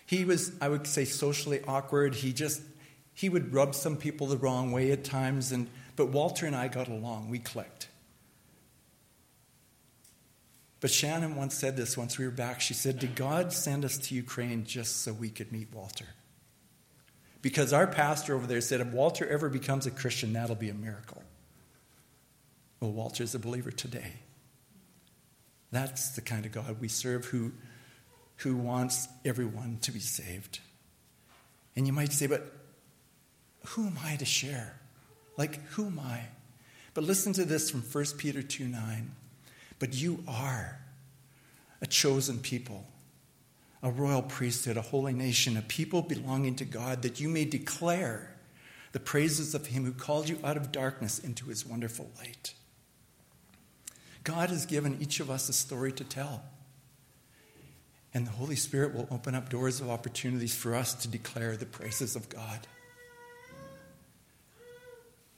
He 0.06 0.24
was, 0.24 0.52
I 0.60 0.68
would 0.68 0.86
say, 0.88 1.04
socially 1.04 1.60
awkward. 1.68 2.16
He 2.16 2.32
just, 2.32 2.62
he 3.14 3.28
would 3.28 3.54
rub 3.54 3.76
some 3.76 3.96
people 3.96 4.26
the 4.26 4.36
wrong 4.36 4.72
way 4.72 4.90
at 4.90 5.04
times, 5.04 5.52
and, 5.52 5.68
but 5.94 6.08
Walter 6.08 6.46
and 6.46 6.56
I 6.56 6.66
got 6.66 6.88
along. 6.88 7.30
We 7.30 7.38
clicked. 7.38 7.86
But 10.80 10.90
Shannon 10.90 11.36
once 11.36 11.54
said 11.54 11.76
this 11.76 11.96
once 11.96 12.18
we 12.18 12.24
were 12.24 12.30
back. 12.30 12.60
She 12.60 12.74
said, 12.74 12.98
Did 12.98 13.14
God 13.14 13.52
send 13.52 13.84
us 13.84 13.98
to 13.98 14.14
Ukraine 14.14 14.64
just 14.64 15.02
so 15.02 15.12
we 15.12 15.28
could 15.28 15.52
meet 15.52 15.68
Walter? 15.72 16.06
Because 17.42 17.72
our 17.72 17.86
pastor 17.86 18.34
over 18.34 18.46
there 18.46 18.60
said, 18.60 18.80
If 18.80 18.88
Walter 18.88 19.26
ever 19.26 19.48
becomes 19.48 19.86
a 19.86 19.90
Christian, 19.90 20.32
that'll 20.32 20.56
be 20.56 20.70
a 20.70 20.74
miracle. 20.74 21.22
Well, 22.80 22.92
Walter's 22.92 23.34
a 23.34 23.38
believer 23.38 23.70
today. 23.70 24.14
That's 25.70 26.10
the 26.10 26.22
kind 26.22 26.46
of 26.46 26.52
God 26.52 26.80
we 26.80 26.88
serve 26.88 27.26
who, 27.26 27.52
who 28.38 28.56
wants 28.56 29.06
everyone 29.24 29.78
to 29.82 29.92
be 29.92 30.00
saved. 30.00 30.60
And 31.76 31.86
you 31.86 31.92
might 31.92 32.12
say, 32.12 32.26
But 32.26 32.52
who 33.66 33.86
am 33.86 33.98
I 34.02 34.16
to 34.16 34.24
share? 34.24 34.80
Like, 35.36 35.62
who 35.70 35.86
am 35.86 35.98
I? 35.98 36.22
But 36.94 37.04
listen 37.04 37.32
to 37.34 37.44
this 37.44 37.70
from 37.70 37.82
1 37.82 38.04
Peter 38.16 38.42
2 38.42 38.66
9. 38.66 39.10
But 39.80 39.94
you 39.94 40.22
are 40.28 40.78
a 41.80 41.86
chosen 41.86 42.38
people, 42.38 42.86
a 43.82 43.90
royal 43.90 44.22
priesthood, 44.22 44.76
a 44.76 44.82
holy 44.82 45.14
nation, 45.14 45.56
a 45.56 45.62
people 45.62 46.02
belonging 46.02 46.54
to 46.56 46.64
God, 46.64 47.02
that 47.02 47.18
you 47.18 47.28
may 47.28 47.46
declare 47.46 48.36
the 48.92 49.00
praises 49.00 49.54
of 49.54 49.66
him 49.66 49.84
who 49.84 49.92
called 49.92 50.28
you 50.28 50.38
out 50.44 50.56
of 50.56 50.70
darkness 50.70 51.18
into 51.18 51.46
his 51.46 51.64
wonderful 51.64 52.10
light. 52.18 52.54
God 54.22 54.50
has 54.50 54.66
given 54.66 54.98
each 55.00 55.18
of 55.18 55.30
us 55.30 55.48
a 55.48 55.52
story 55.52 55.92
to 55.92 56.04
tell. 56.04 56.42
And 58.12 58.26
the 58.26 58.32
Holy 58.32 58.56
Spirit 58.56 58.94
will 58.94 59.08
open 59.10 59.34
up 59.34 59.48
doors 59.48 59.80
of 59.80 59.88
opportunities 59.88 60.54
for 60.54 60.74
us 60.74 60.94
to 60.94 61.08
declare 61.08 61.56
the 61.56 61.64
praises 61.64 62.16
of 62.16 62.28
God. 62.28 62.66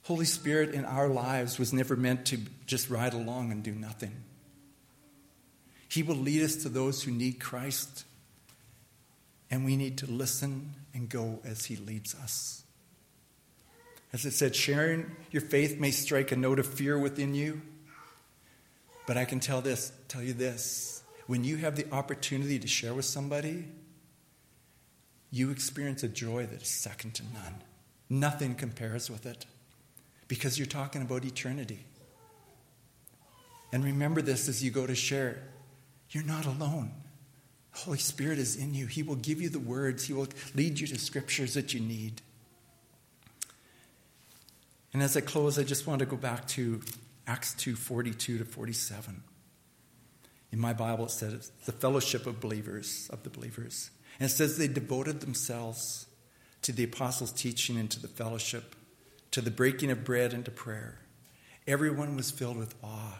Holy 0.03 0.25
Spirit 0.25 0.73
in 0.73 0.83
our 0.83 1.07
lives 1.07 1.57
was 1.57 1.71
never 1.71 1.95
meant 1.95 2.25
to 2.25 2.39
just 2.65 2.89
ride 2.89 3.13
along 3.13 3.51
and 3.51 3.63
do 3.63 3.71
nothing. 3.71 4.11
He 5.93 6.01
will 6.01 6.15
lead 6.15 6.41
us 6.41 6.55
to 6.63 6.69
those 6.69 7.03
who 7.03 7.11
need 7.11 7.39
Christ, 7.39 8.05
and 9.51 9.63
we 9.63 9.75
need 9.75 9.99
to 9.99 10.07
listen 10.07 10.73
and 10.91 11.07
go 11.07 11.39
as 11.45 11.65
He 11.65 11.75
leads 11.75 12.15
us. 12.15 12.63
As 14.11 14.25
it 14.25 14.31
said, 14.31 14.55
sharing 14.55 15.15
your 15.29 15.43
faith 15.43 15.79
may 15.79 15.91
strike 15.91 16.31
a 16.31 16.35
note 16.35 16.57
of 16.57 16.65
fear 16.65 16.97
within 16.97 17.35
you, 17.35 17.61
but 19.05 19.17
I 19.17 19.25
can 19.25 19.39
tell 19.39 19.61
this, 19.61 19.91
tell 20.07 20.23
you 20.23 20.33
this. 20.33 21.03
When 21.27 21.43
you 21.43 21.57
have 21.57 21.75
the 21.75 21.85
opportunity 21.93 22.57
to 22.57 22.67
share 22.67 22.95
with 22.95 23.05
somebody, 23.05 23.67
you 25.29 25.51
experience 25.51 26.01
a 26.01 26.07
joy 26.07 26.47
that 26.47 26.63
is 26.63 26.69
second 26.69 27.13
to 27.13 27.23
none. 27.35 27.61
Nothing 28.09 28.55
compares 28.55 29.11
with 29.11 29.27
it 29.27 29.45
because 30.27 30.57
you're 30.57 30.65
talking 30.65 31.03
about 31.03 31.23
eternity. 31.23 31.85
And 33.71 33.83
remember 33.83 34.23
this 34.23 34.49
as 34.49 34.63
you 34.63 34.71
go 34.71 34.87
to 34.87 34.95
share. 34.95 35.52
You're 36.13 36.23
not 36.23 36.45
alone. 36.45 36.91
The 37.73 37.79
Holy 37.79 37.97
Spirit 37.97 38.37
is 38.37 38.55
in 38.55 38.75
you. 38.75 38.85
He 38.85 39.01
will 39.01 39.15
give 39.15 39.41
you 39.41 39.49
the 39.49 39.59
words, 39.59 40.05
He 40.05 40.13
will 40.13 40.27
lead 40.53 40.79
you 40.79 40.87
to 40.87 40.99
scriptures 40.99 41.55
that 41.55 41.73
you 41.73 41.79
need. 41.79 42.21
And 44.93 45.01
as 45.01 45.17
I 45.17 45.21
close, 45.21 45.57
I 45.57 45.63
just 45.63 45.87
want 45.87 45.99
to 45.99 46.05
go 46.05 46.15
back 46.15 46.47
to 46.49 46.81
Acts 47.25 47.55
2 47.55 47.75
42 47.75 48.37
to 48.37 48.45
47. 48.45 49.23
In 50.51 50.59
my 50.59 50.71
Bible, 50.71 51.05
it 51.05 51.11
says 51.11 51.51
the 51.65 51.71
fellowship 51.71 52.27
of 52.27 52.39
believers, 52.39 53.09
of 53.11 53.23
the 53.23 53.31
believers. 53.31 53.89
And 54.19 54.29
it 54.29 54.33
says 54.33 54.59
they 54.59 54.67
devoted 54.67 55.19
themselves 55.19 56.05
to 56.61 56.71
the 56.71 56.83
apostles' 56.83 57.31
teaching 57.31 57.75
and 57.75 57.89
to 57.89 57.99
the 57.99 58.07
fellowship, 58.07 58.75
to 59.31 59.41
the 59.41 59.49
breaking 59.49 59.89
of 59.89 60.05
bread 60.05 60.31
and 60.31 60.45
to 60.45 60.51
prayer. 60.51 60.99
Everyone 61.65 62.15
was 62.15 62.29
filled 62.29 62.57
with 62.57 62.75
awe 62.83 63.19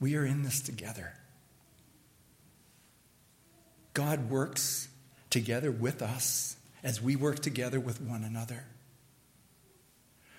We 0.00 0.16
are 0.16 0.24
in 0.24 0.42
this 0.42 0.60
together. 0.60 1.14
God 3.94 4.28
works 4.28 4.88
together 5.30 5.70
with 5.70 6.02
us 6.02 6.56
as 6.82 7.00
we 7.00 7.16
work 7.16 7.40
together 7.40 7.80
with 7.80 8.00
one 8.00 8.24
another. 8.24 8.64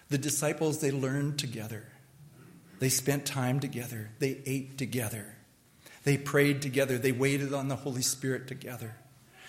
The 0.10 0.18
disciples, 0.18 0.80
they 0.80 0.91
learned 0.91 1.39
together. 1.39 1.86
They 2.80 2.89
spent 2.89 3.26
time 3.26 3.60
together. 3.60 4.12
They 4.20 4.41
ate 4.45 4.78
together. 4.78 5.36
They 6.03 6.18
prayed 6.18 6.62
together. 6.62 6.97
They 6.97 7.12
waited 7.12 7.53
on 7.53 7.68
the 7.68 7.76
Holy 7.76 8.03
Spirit 8.03 8.47
together. 8.47 8.95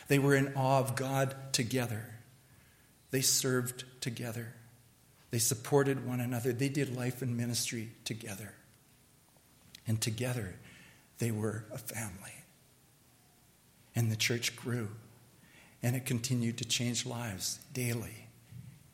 They 0.09 0.19
were 0.19 0.35
in 0.35 0.55
awe 0.57 0.79
of 0.81 0.97
God 0.97 1.37
together. 1.53 2.15
They 3.11 3.21
served 3.21 3.85
together. 4.01 4.55
They 5.31 5.39
supported 5.39 6.07
one 6.07 6.21
another. 6.21 6.53
They 6.53 6.71
did 6.71 6.97
life 6.97 7.23
and 7.23 7.37
ministry 7.37 7.91
together. 8.05 8.55
And 9.89 10.01
together, 10.01 10.55
they 11.19 11.33
were 11.33 11.65
a 11.73 11.79
family. 11.79 12.45
And 13.97 14.13
the 14.13 14.17
church 14.17 14.55
grew. 14.55 14.91
And 15.83 15.97
it 15.97 16.05
continued 16.07 16.59
to 16.59 16.65
change 16.65 17.07
lives 17.07 17.59
daily. 17.73 18.27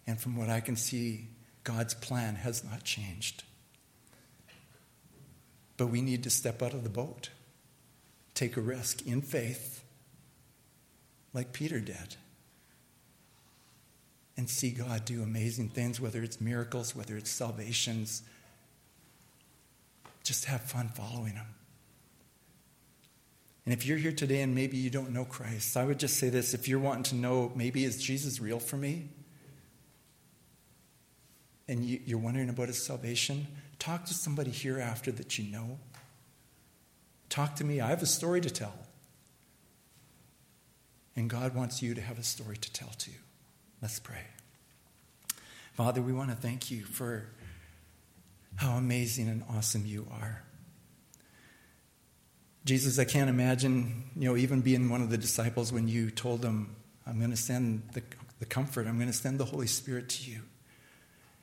And 0.06 0.20
from 0.20 0.36
what 0.36 0.48
I 0.48 0.60
can 0.60 0.76
see, 0.76 1.26
God's 1.64 1.94
plan 1.94 2.36
has 2.36 2.62
not 2.62 2.84
changed. 2.84 3.42
But 5.76 5.88
we 5.88 6.00
need 6.00 6.22
to 6.22 6.30
step 6.30 6.62
out 6.62 6.74
of 6.74 6.84
the 6.84 6.90
boat, 6.90 7.30
take 8.34 8.56
a 8.56 8.60
risk 8.60 9.04
in 9.06 9.22
faith, 9.22 9.82
like 11.32 11.52
Peter 11.52 11.80
did, 11.80 12.16
and 14.36 14.48
see 14.48 14.70
God 14.70 15.04
do 15.04 15.22
amazing 15.22 15.70
things, 15.70 16.00
whether 16.00 16.22
it's 16.22 16.40
miracles, 16.40 16.94
whether 16.94 17.16
it's 17.16 17.30
salvations, 17.30 18.22
just 20.24 20.46
have 20.46 20.62
fun 20.62 20.88
following 20.88 21.34
him. 21.34 21.46
And 23.64 23.72
if 23.72 23.86
you're 23.86 23.98
here 23.98 24.12
today 24.12 24.42
and 24.42 24.54
maybe 24.54 24.76
you 24.76 24.90
don't 24.90 25.10
know 25.10 25.24
Christ, 25.24 25.76
I 25.76 25.84
would 25.84 25.98
just 25.98 26.18
say 26.18 26.28
this 26.28 26.52
if 26.52 26.68
you're 26.68 26.78
wanting 26.78 27.04
to 27.04 27.14
know, 27.14 27.52
maybe 27.54 27.84
is 27.84 28.02
Jesus 28.02 28.40
real 28.40 28.58
for 28.58 28.76
me? 28.76 29.08
And 31.66 31.84
you're 31.84 32.18
wondering 32.18 32.50
about 32.50 32.68
his 32.68 32.84
salvation, 32.84 33.46
talk 33.78 34.04
to 34.06 34.14
somebody 34.14 34.50
here 34.50 34.78
after 34.78 35.10
that 35.12 35.38
you 35.38 35.50
know. 35.50 35.78
Talk 37.30 37.56
to 37.56 37.64
me. 37.64 37.80
I 37.80 37.88
have 37.88 38.02
a 38.02 38.06
story 38.06 38.42
to 38.42 38.50
tell. 38.50 38.74
And 41.16 41.30
God 41.30 41.54
wants 41.54 41.82
you 41.82 41.94
to 41.94 42.00
have 42.02 42.18
a 42.18 42.22
story 42.22 42.58
to 42.58 42.72
tell 42.72 42.90
too. 42.98 43.12
Let's 43.80 43.98
pray. 43.98 44.24
Father, 45.72 46.02
we 46.02 46.12
want 46.12 46.30
to 46.30 46.36
thank 46.36 46.70
you 46.70 46.84
for 46.84 47.28
how 48.56 48.76
amazing 48.76 49.28
and 49.28 49.42
awesome 49.50 49.84
you 49.86 50.06
are. 50.10 50.42
Jesus, 52.64 52.98
I 52.98 53.04
can't 53.04 53.28
imagine, 53.28 54.04
you 54.16 54.28
know, 54.28 54.36
even 54.36 54.62
being 54.62 54.88
one 54.88 55.02
of 55.02 55.10
the 55.10 55.18
disciples 55.18 55.72
when 55.72 55.86
you 55.86 56.10
told 56.10 56.40
them, 56.40 56.74
I'm 57.06 57.18
going 57.18 57.30
to 57.30 57.36
send 57.36 57.82
the, 57.92 58.02
the 58.38 58.46
comfort, 58.46 58.86
I'm 58.86 58.96
going 58.96 59.10
to 59.10 59.16
send 59.16 59.38
the 59.38 59.44
Holy 59.44 59.66
Spirit 59.66 60.08
to 60.10 60.30
you. 60.30 60.42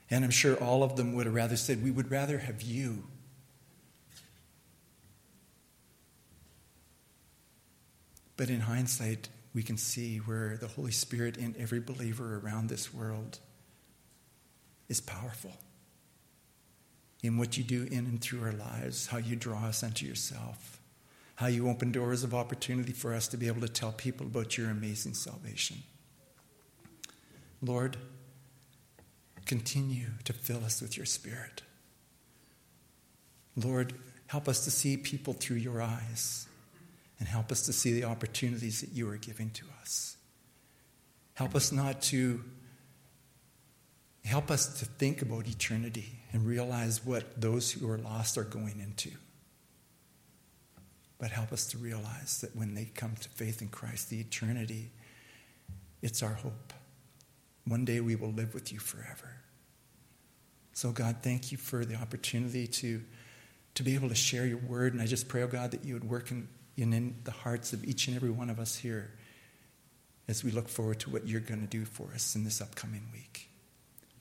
And 0.09 0.25
I'm 0.25 0.31
sure 0.31 0.55
all 0.55 0.83
of 0.83 0.95
them 0.95 1.13
would 1.13 1.25
have 1.25 1.35
rather 1.35 1.55
said, 1.55 1.83
We 1.83 1.91
would 1.91 2.11
rather 2.11 2.39
have 2.39 2.61
you. 2.61 3.03
But 8.35 8.49
in 8.49 8.61
hindsight, 8.61 9.29
we 9.53 9.61
can 9.61 9.77
see 9.77 10.17
where 10.17 10.57
the 10.57 10.67
Holy 10.67 10.91
Spirit 10.91 11.37
in 11.37 11.55
every 11.59 11.79
believer 11.79 12.41
around 12.43 12.69
this 12.69 12.93
world 12.93 13.39
is 14.89 14.99
powerful. 14.99 15.51
In 17.23 17.37
what 17.37 17.57
you 17.57 17.63
do 17.63 17.83
in 17.83 18.05
and 18.05 18.21
through 18.21 18.43
our 18.43 18.51
lives, 18.51 19.07
how 19.07 19.17
you 19.17 19.35
draw 19.35 19.65
us 19.65 19.83
unto 19.83 20.05
yourself 20.05 20.81
how 21.41 21.47
you 21.47 21.67
open 21.67 21.91
doors 21.91 22.23
of 22.23 22.35
opportunity 22.35 22.93
for 22.93 23.15
us 23.15 23.27
to 23.27 23.35
be 23.35 23.47
able 23.47 23.61
to 23.61 23.67
tell 23.67 23.91
people 23.91 24.27
about 24.27 24.59
your 24.59 24.69
amazing 24.69 25.15
salvation. 25.15 25.75
Lord, 27.63 27.97
continue 29.47 30.09
to 30.23 30.33
fill 30.33 30.63
us 30.63 30.83
with 30.83 30.97
your 30.97 31.07
Spirit. 31.07 31.63
Lord, 33.55 33.95
help 34.27 34.47
us 34.47 34.63
to 34.65 34.71
see 34.71 34.97
people 34.97 35.33
through 35.33 35.57
your 35.57 35.81
eyes 35.81 36.45
and 37.17 37.27
help 37.27 37.51
us 37.51 37.63
to 37.63 37.73
see 37.73 37.91
the 37.91 38.03
opportunities 38.03 38.81
that 38.81 38.91
you 38.91 39.09
are 39.09 39.17
giving 39.17 39.49
to 39.49 39.65
us. 39.81 40.17
Help 41.33 41.55
us 41.55 41.71
not 41.71 42.03
to 42.03 42.43
help 44.25 44.51
us 44.51 44.79
to 44.79 44.85
think 44.85 45.21
about 45.21 45.47
eternity 45.47 46.19
and 46.31 46.45
realize 46.45 47.05
what 47.05 47.39
those 47.39 47.71
who 47.71 47.89
are 47.89 47.97
lost 47.97 48.37
are 48.37 48.43
going 48.43 48.79
into. 48.79 49.11
But 51.17 51.31
help 51.31 51.51
us 51.51 51.67
to 51.67 51.77
realize 51.77 52.41
that 52.41 52.55
when 52.55 52.73
they 52.73 52.85
come 52.85 53.15
to 53.19 53.29
faith 53.29 53.61
in 53.61 53.67
Christ, 53.67 54.09
the 54.09 54.19
eternity, 54.19 54.91
it's 56.01 56.23
our 56.23 56.33
hope. 56.33 56.73
One 57.65 57.85
day 57.85 57.99
we 57.99 58.15
will 58.15 58.31
live 58.31 58.53
with 58.53 58.71
you 58.71 58.79
forever. 58.79 59.35
So, 60.73 60.91
God, 60.91 61.17
thank 61.21 61.51
you 61.51 61.57
for 61.57 61.85
the 61.85 61.95
opportunity 61.95 62.65
to, 62.65 63.03
to 63.75 63.83
be 63.83 63.93
able 63.93 64.09
to 64.09 64.15
share 64.15 64.47
your 64.47 64.57
word. 64.57 64.93
And 64.93 65.01
I 65.01 65.05
just 65.05 65.27
pray, 65.27 65.43
oh 65.43 65.47
God, 65.47 65.71
that 65.71 65.83
you 65.83 65.93
would 65.93 66.09
work 66.09 66.31
in, 66.31 66.47
in, 66.77 66.93
in 66.93 67.15
the 67.23 67.31
hearts 67.31 67.73
of 67.73 67.83
each 67.83 68.07
and 68.07 68.15
every 68.15 68.31
one 68.31 68.49
of 68.49 68.59
us 68.59 68.75
here 68.77 69.11
as 70.27 70.43
we 70.43 70.51
look 70.51 70.69
forward 70.69 70.99
to 71.01 71.09
what 71.09 71.27
you're 71.27 71.41
going 71.41 71.61
to 71.61 71.67
do 71.67 71.85
for 71.85 72.09
us 72.15 72.35
in 72.35 72.43
this 72.43 72.61
upcoming 72.61 73.03
week. 73.13 73.50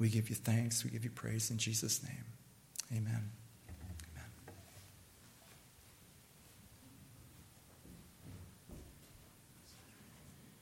We 0.01 0.09
give 0.09 0.31
you 0.31 0.35
thanks. 0.35 0.83
We 0.83 0.91
give 0.91 1.05
you 1.05 1.11
praise 1.11 1.51
in 1.51 1.59
Jesus' 1.59 2.03
name. 2.03 2.25
Amen. 2.93 3.31